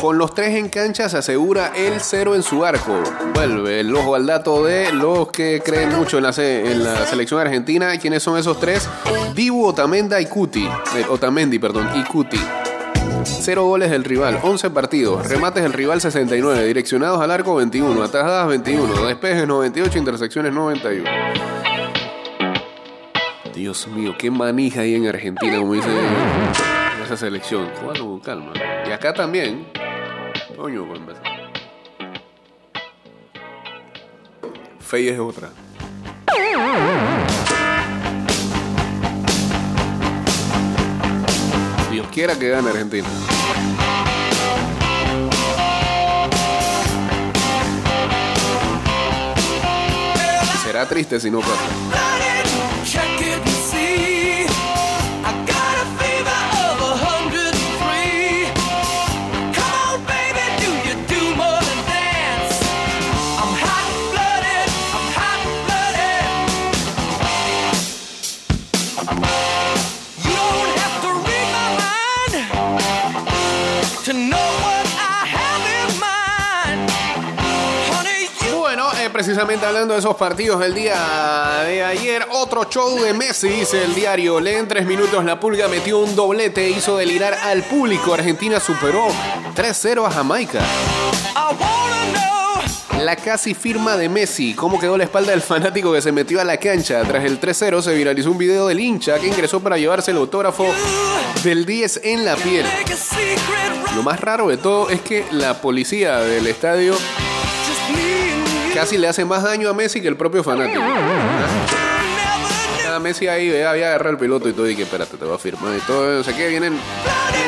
[0.00, 2.98] con los tres en cancha se asegura el cero en su arco.
[3.34, 7.98] Vuelve el ojo al dato de los que creen mucho en la, selección argentina.
[7.98, 8.88] ¿Quiénes son esos tres?
[9.34, 10.64] Dibu, Otamenda y Cuti.
[10.64, 12.40] Eh, Otamendi, perdón, y Cuti.
[13.24, 18.48] Cero goles del rival, 11 partidos, remates del rival 69, direccionados al arco 21, atajadas
[18.48, 21.04] 21, despejes 98, intersecciones 91.
[23.54, 25.88] Dios mío, qué manija hay en Argentina, como dice
[27.14, 27.68] esa selección.
[27.74, 28.52] Jugando con calma.
[28.86, 29.66] Y acá también.
[30.56, 31.22] Coño, pues, empezar.
[34.78, 35.50] Fey es otra.
[41.90, 43.08] Dios quiera que gane Argentina.
[50.62, 52.29] Será triste si no pasa.
[79.40, 83.94] Precisamente hablando de esos partidos del día de ayer, otro show de Messi, dice el
[83.94, 84.38] diario.
[84.38, 88.12] Lee en tres minutos, la pulga metió un doblete, hizo delirar al público.
[88.12, 89.08] Argentina superó
[89.56, 90.60] 3-0 a Jamaica.
[92.98, 94.52] La casi firma de Messi.
[94.52, 97.00] ¿Cómo quedó la espalda del fanático que se metió a la cancha?
[97.04, 100.66] Tras el 3-0 se viralizó un video del hincha que ingresó para llevarse el autógrafo
[101.42, 102.66] del 10 en la piel.
[103.96, 106.94] Lo más raro de todo es que la policía del estadio
[108.74, 110.82] casi le hace más daño a Messi que el propio fanático.
[113.00, 115.38] Messi ahí ve, había agarrado el piloto y todo, y que espérate, te va a
[115.38, 116.18] firmar y todo.
[116.18, 116.78] No sé qué, vienen,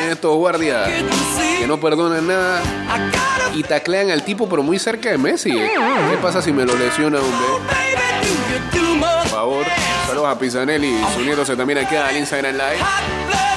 [0.09, 0.89] estos guardias
[1.59, 2.61] que no perdonan nada
[3.53, 5.51] y taclean al tipo, pero muy cerca de Messi.
[5.51, 5.71] ¿eh?
[6.11, 7.47] ¿Qué pasa si me lo lesiona, hombre?
[8.99, 9.65] Por favor,
[10.07, 13.52] saludos a Pisanelli, uniéndose también aquí al Instagram Live.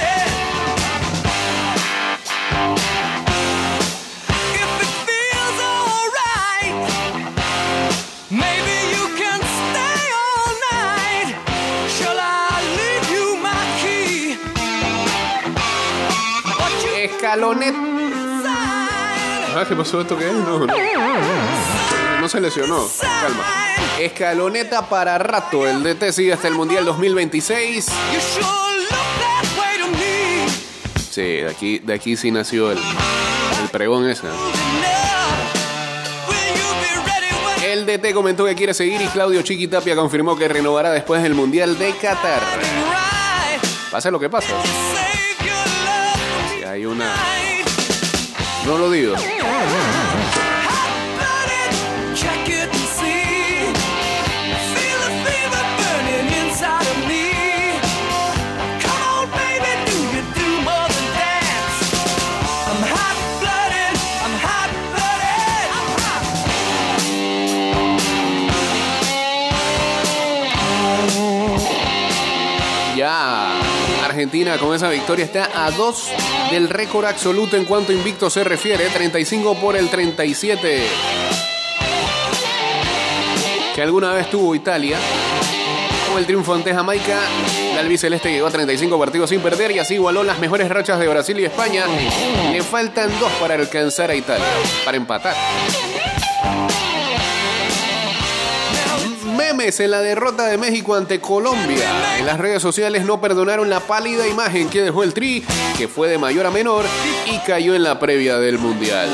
[17.41, 17.75] Sign?
[19.59, 20.33] Ah, ¿Qué pasó esto qué es?
[20.33, 20.67] No, no.
[22.21, 22.87] No se lesionó.
[23.01, 23.45] Calma.
[24.01, 25.67] Escaloneta para rato.
[25.67, 27.87] El DT sigue hasta el Mundial 2026.
[27.87, 28.45] You sure
[28.81, 30.47] look that way to me.
[31.11, 34.27] Sí, de aquí, de aquí sí nació el, el pregón ese.
[37.65, 41.79] El DT comentó que quiere seguir y Claudio Chiquitapia confirmó que renovará después del Mundial
[41.79, 42.41] de Qatar.
[43.91, 44.53] Pase lo que pase.
[48.65, 49.17] No lo digo.
[74.27, 76.11] Argentina con esa victoria está a dos
[76.51, 78.87] del récord absoluto en cuanto invicto se refiere.
[78.87, 80.83] 35 por el 37.
[83.73, 84.99] Que alguna vez tuvo Italia.
[86.11, 87.21] Fue el triunfo ante Jamaica.
[87.71, 91.07] El albiceleste llegó a 35 partidos sin perder y así igualó las mejores rachas de
[91.07, 91.85] Brasil y España.
[92.51, 94.45] Le faltan dos para alcanzar a Italia,
[94.85, 95.37] para empatar.
[99.67, 102.19] En la derrota de México ante Colombia.
[102.21, 105.45] En las redes sociales no perdonaron la pálida imagen que dejó el Tri,
[105.77, 106.85] que fue de mayor a menor
[107.27, 109.09] y cayó en la previa del Mundial.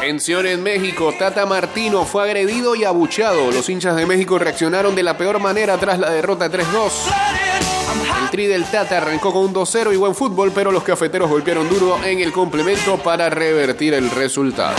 [0.00, 3.50] Tensión en México, Tata Martino fue agredido y abuchado.
[3.50, 7.31] Los hinchas de México reaccionaron de la peor manera tras la derrota 3-2.
[8.32, 12.02] Tri del Tata arrancó con un 2-0 y buen fútbol, pero los cafeteros golpearon duro
[12.02, 14.74] en el complemento para revertir el resultado.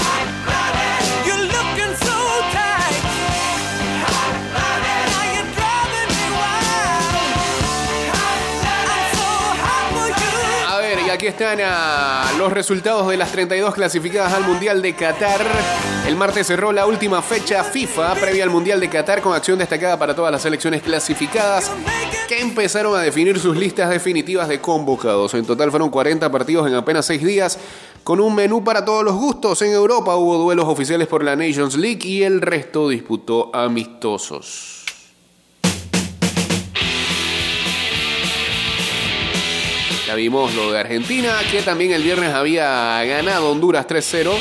[11.23, 15.39] Aquí están ah, los resultados de las 32 clasificadas al Mundial de Qatar.
[16.05, 19.97] El martes cerró la última fecha FIFA previa al Mundial de Qatar con acción destacada
[19.97, 21.71] para todas las selecciones clasificadas
[22.27, 25.33] que empezaron a definir sus listas definitivas de convocados.
[25.35, 27.57] En total fueron 40 partidos en apenas 6 días
[28.03, 29.61] con un menú para todos los gustos.
[29.61, 34.72] En Europa hubo duelos oficiales por la Nations League y el resto disputó amistosos.
[40.13, 44.29] Ya vimos lo de Argentina, que también el viernes había ganado Honduras 3-0.
[44.29, 44.37] I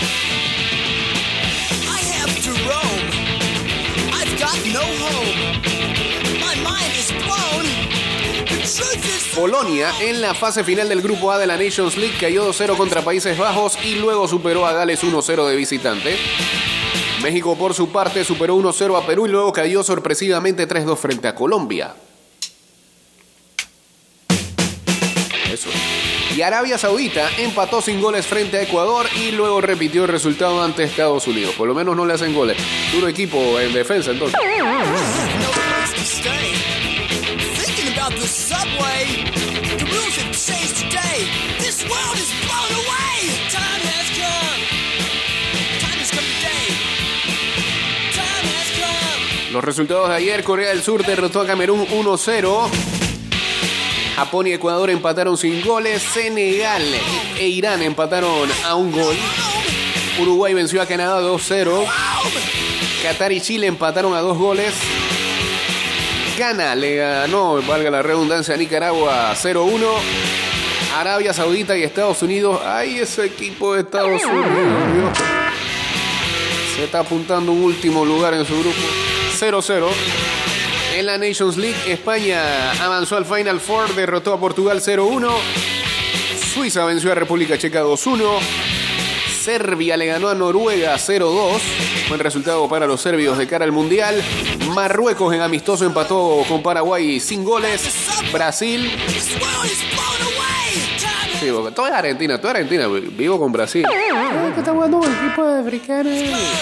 [2.21, 3.01] have to roam.
[4.13, 5.33] I've got no home.
[6.39, 7.65] My mind is blown.
[8.51, 9.35] The truth is.
[9.35, 13.01] Polonia en la fase final del grupo A de la Nations League cayó 2-0 contra
[13.01, 16.19] Países Bajos y luego superó a Gales 1-0 de visitante.
[17.23, 21.35] México por su parte superó 1-0 a Perú y luego cayó sorpresivamente 3-2 frente a
[21.35, 21.95] Colombia.
[26.35, 30.85] Y Arabia Saudita empató sin goles frente a Ecuador y luego repitió el resultado ante
[30.85, 31.55] Estados Unidos.
[31.57, 32.57] Por lo menos no le hacen goles.
[32.93, 34.39] Duro equipo en defensa entonces.
[49.53, 53.12] Los resultados de ayer, Corea del Sur derrotó a Camerún 1-0.
[54.25, 56.01] Japón y Ecuador empataron sin goles.
[56.01, 56.81] Senegal
[57.37, 59.17] e Irán empataron a un gol.
[60.21, 61.85] Uruguay venció a Canadá 2-0.
[63.03, 64.75] Qatar y Chile empataron a dos goles.
[66.39, 69.89] Ghana le ganó, valga la redundancia, a Nicaragua 0-1.
[70.97, 72.61] Arabia Saudita y Estados Unidos.
[72.65, 75.19] ¡Ay, ese equipo de Estados Unidos!
[76.77, 78.79] Se está apuntando un último lugar en su grupo.
[79.37, 79.89] 0-0.
[80.95, 85.31] En la Nations League, España avanzó al Final Four, derrotó a Portugal 0-1.
[86.53, 88.39] Suiza venció a República Checa 2-1.
[89.43, 91.61] Serbia le ganó a Noruega 0-2.
[92.09, 94.23] Buen resultado para los serbios de cara al Mundial.
[94.75, 97.83] Marruecos en amistoso empató con Paraguay sin goles.
[98.31, 98.91] Brasil.
[101.43, 102.87] Sí, porque todo es Argentina, todo es Argentina.
[102.87, 103.85] Vivo con Brasil.
[104.55, 106.15] que está jugando un equipo de africanos.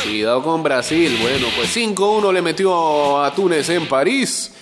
[0.05, 1.19] Cuidado con Brasil.
[1.21, 4.55] Bueno, pues 5-1 le metió a Túnez en París.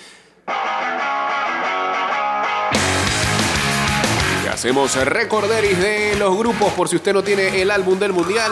[4.44, 8.50] Y hacemos recorderis de los grupos por si usted no tiene el álbum del mundial.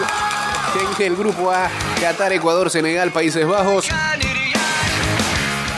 [1.01, 1.69] El grupo A,
[2.01, 3.89] Qatar, Ecuador, Senegal, Países Bajos.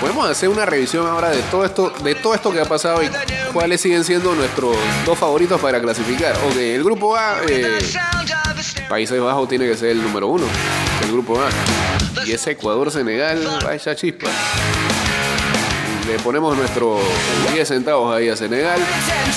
[0.00, 3.10] Podemos hacer una revisión ahora de todo esto, de todo esto que ha pasado y
[3.52, 6.36] cuáles siguen siendo nuestros dos favoritos para clasificar.
[6.48, 7.78] Ok, el grupo A, eh,
[8.88, 10.44] Países Bajos tiene que ser el número uno
[11.00, 11.48] del grupo A.
[12.24, 14.28] Y ese Ecuador-Senegal, vaya chispa.
[16.06, 17.00] Le ponemos nuestros
[17.52, 18.80] 10 centavos ahí a Senegal.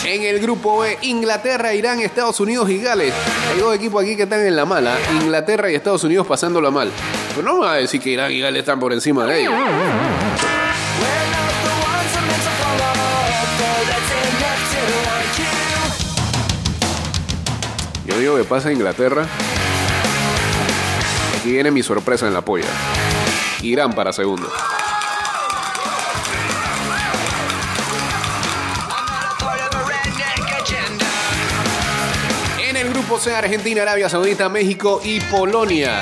[0.06, 3.14] En el grupo B, Inglaterra, Irán, Estados Unidos y Gales.
[3.52, 4.98] Hay dos equipos aquí que están en la mala.
[5.22, 6.90] Inglaterra y Estados Unidos pasándola mal.
[7.36, 9.54] Pero no me va a decir que Irán y Gales están por encima de ellos.
[18.22, 19.26] Yo digo que pasa Inglaterra.
[21.40, 22.68] Aquí viene mi sorpresa en la polla.
[23.64, 24.48] Irán para segundo.
[32.60, 36.00] En el grupo C, Argentina, Arabia Saudita, México y Polonia.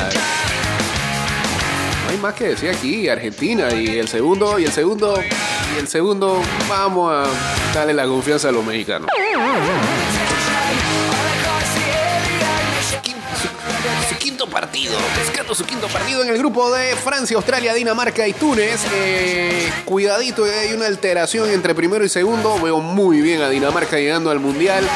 [2.04, 5.18] No hay más que decir aquí, Argentina y el segundo, y el segundo,
[5.74, 9.10] y el segundo, vamos a darle la confianza a los mexicanos.
[14.60, 14.94] Partido,
[15.54, 18.82] su quinto partido en el grupo de Francia, Australia, Dinamarca y Túnez.
[18.94, 22.60] Eh, cuidadito, eh, hay una alteración entre primero y segundo.
[22.60, 24.84] Veo muy bien a Dinamarca llegando al Mundial.
[24.84, 24.90] Eh,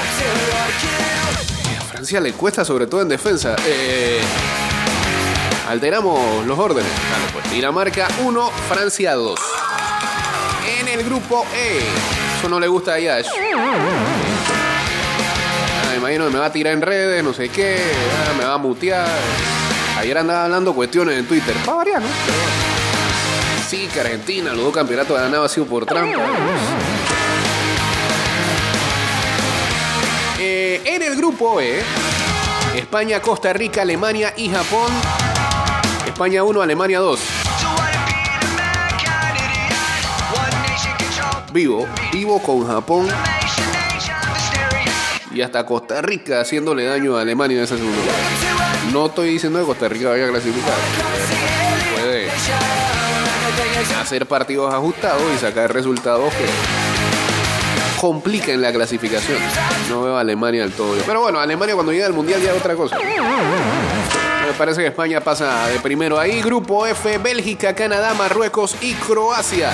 [1.80, 3.56] A Francia le cuesta, sobre todo en defensa.
[5.70, 6.92] Alteramos los órdenes.
[7.32, 7.50] Pues.
[7.50, 9.40] Dinamarca 1, Francia 2.
[10.82, 11.80] En el grupo E.
[12.38, 13.28] Eso no le gusta a Yash.
[16.04, 19.08] Me va a tirar en redes, no sé qué, ah, me va a mutear.
[19.98, 21.56] Ayer andaba hablando cuestiones en Twitter.
[21.66, 22.08] Va a variar, ¿no?
[23.70, 26.20] Sí, que Argentina, los dos campeonatos ganados ha sido por trampa.
[30.40, 31.82] Eh, en el grupo E,
[32.76, 34.92] España, Costa Rica, Alemania y Japón.
[36.06, 37.20] España 1, Alemania 2.
[41.54, 43.08] Vivo, vivo con Japón
[45.34, 48.16] y hasta Costa Rica haciéndole daño a Alemania en ese segundo lugar.
[48.92, 50.74] No estoy diciendo que Costa Rica vaya a clasificar.
[51.96, 52.30] Puede
[54.00, 56.46] hacer partidos ajustados y sacar resultados que
[58.00, 59.40] compliquen la clasificación.
[59.90, 60.96] No veo a Alemania del todo.
[61.06, 62.98] Pero bueno, Alemania cuando llega al Mundial ya es otra cosa.
[62.98, 66.42] Me parece que España pasa de primero ahí.
[66.42, 69.72] Grupo F, Bélgica, Canadá, Marruecos y Croacia.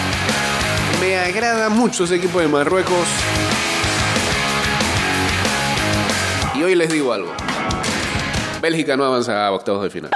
[1.01, 3.07] Me agrada mucho ese equipo de Marruecos.
[6.60, 7.32] Y hoy les digo algo.
[8.62, 10.12] Bélgica no avanza a octavos de final.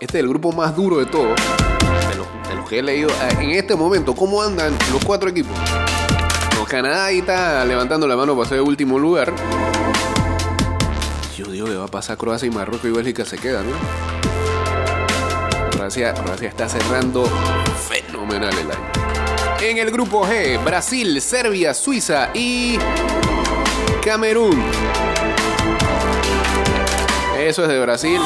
[0.00, 1.38] Este es el grupo más duro de todos.
[2.08, 3.10] De los, que he leído.
[3.20, 5.52] Ah, En este momento, ¿cómo andan los cuatro equipos?
[6.56, 9.30] No, Canadá ahí está levantando la mano para ser último lugar.
[11.36, 14.17] Yo digo que va a pasar Croacia y Marruecos y Bélgica se quedan, ¿no?
[15.78, 16.12] Croacia,
[16.48, 17.24] está cerrando
[17.88, 18.90] fenomenal el año.
[19.60, 22.76] En el grupo G, Brasil, Serbia, Suiza y
[24.04, 24.60] Camerún.
[27.38, 28.20] Eso es de Brasil.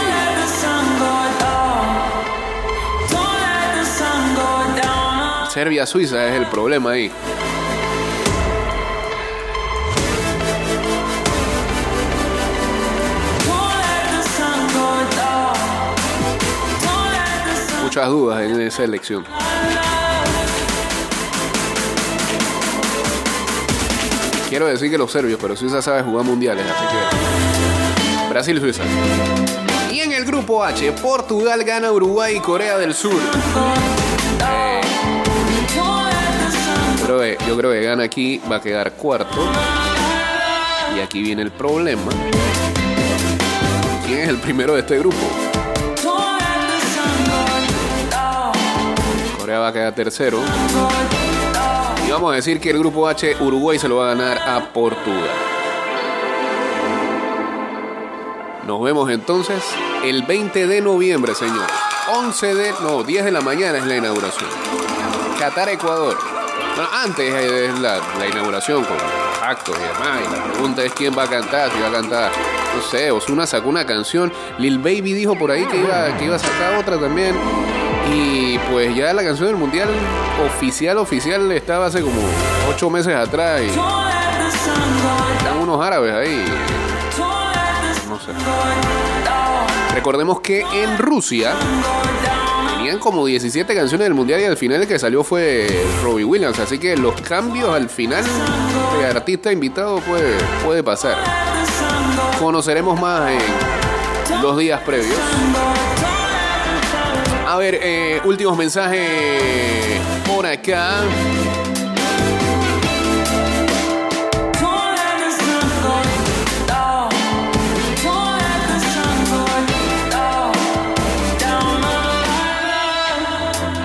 [5.50, 7.12] Serbia, Suiza es el problema ahí.
[17.92, 19.22] Muchas dudas en esa elección.
[24.48, 28.30] Quiero decir que los serbios, pero Suiza sabe jugar mundiales, así que.
[28.30, 28.62] Brasil
[29.92, 33.20] y en el grupo H, Portugal gana Uruguay y Corea del Sur.
[36.98, 39.36] Yo creo yo creo que gana aquí, va a quedar cuarto.
[40.96, 42.10] Y aquí viene el problema.
[44.06, 45.41] ¿Quién es el primero de este grupo?
[49.58, 50.38] Va a quedar tercero.
[52.06, 54.72] Y vamos a decir que el grupo H, Uruguay se lo va a ganar a
[54.72, 55.30] Portugal.
[58.66, 59.62] Nos vemos entonces
[60.04, 61.66] el 20 de noviembre, señor.
[62.14, 64.48] 11 de, no, 10 de la mañana es la inauguración.
[65.38, 66.16] Qatar, Ecuador.
[66.92, 68.96] Antes es la, la inauguración con
[69.42, 70.20] actos y demás.
[70.20, 72.32] Y la pregunta es quién va a cantar, si va a cantar,
[72.74, 74.32] no sé, Osuna sacó una canción.
[74.58, 77.34] Lil Baby dijo por ahí que iba, que iba a sacar otra también.
[78.12, 79.88] Y pues ya la canción del mundial
[80.46, 82.20] oficial, oficial estaba hace como
[82.68, 83.62] 8 meses atrás.
[83.62, 86.44] Y están unos árabes ahí.
[88.08, 88.32] No sé.
[89.94, 91.54] Recordemos que en Rusia
[92.76, 96.58] tenían como 17 canciones del mundial y al final el que salió fue Robbie Williams.
[96.58, 98.24] Así que los cambios al final
[98.98, 101.16] de artista invitado puede, puede pasar.
[102.38, 105.18] Conoceremos más en los días previos.
[107.52, 111.02] A ver, eh, últimos mensajes por acá.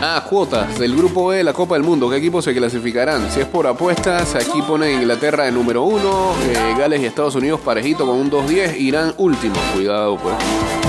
[0.02, 2.10] Ah, cuotas del grupo B de la Copa del Mundo.
[2.10, 3.30] ¿Qué equipos se clasificarán?
[3.30, 7.60] Si es por apuestas, aquí pone Inglaterra de número uno, eh, Gales y Estados Unidos
[7.60, 9.56] parejito con un 2-10, Irán último.
[9.74, 10.87] Cuidado, pues.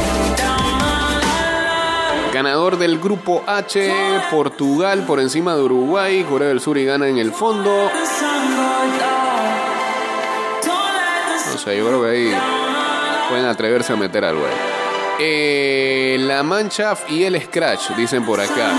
[2.39, 3.93] Ganador del grupo H,
[4.30, 7.91] Portugal por encima de Uruguay, Corea del Sur y gana en el fondo.
[11.51, 12.32] No sé, yo creo que ahí
[13.28, 14.45] pueden atreverse a meter algo.
[15.18, 18.70] Eh, la Mannschaft y el Scratch, dicen por acá.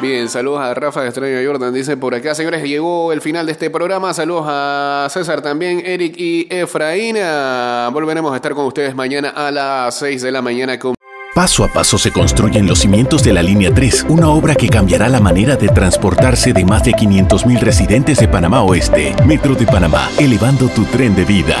[0.00, 2.32] Bien, saludos a Rafa Estrella Jordan, dice por acá.
[2.34, 4.14] Señores, llegó el final de este programa.
[4.14, 7.16] Saludos a César también, Eric y Efraín.
[7.20, 10.94] Ah, Volveremos a estar con ustedes mañana a las 6 de la mañana con
[11.34, 15.08] Paso a paso se construyen los cimientos de la Línea 3, una obra que cambiará
[15.08, 19.14] la manera de transportarse de más de 500.000 residentes de Panamá Oeste.
[19.24, 21.56] Metro de Panamá, elevando tu tren de vida.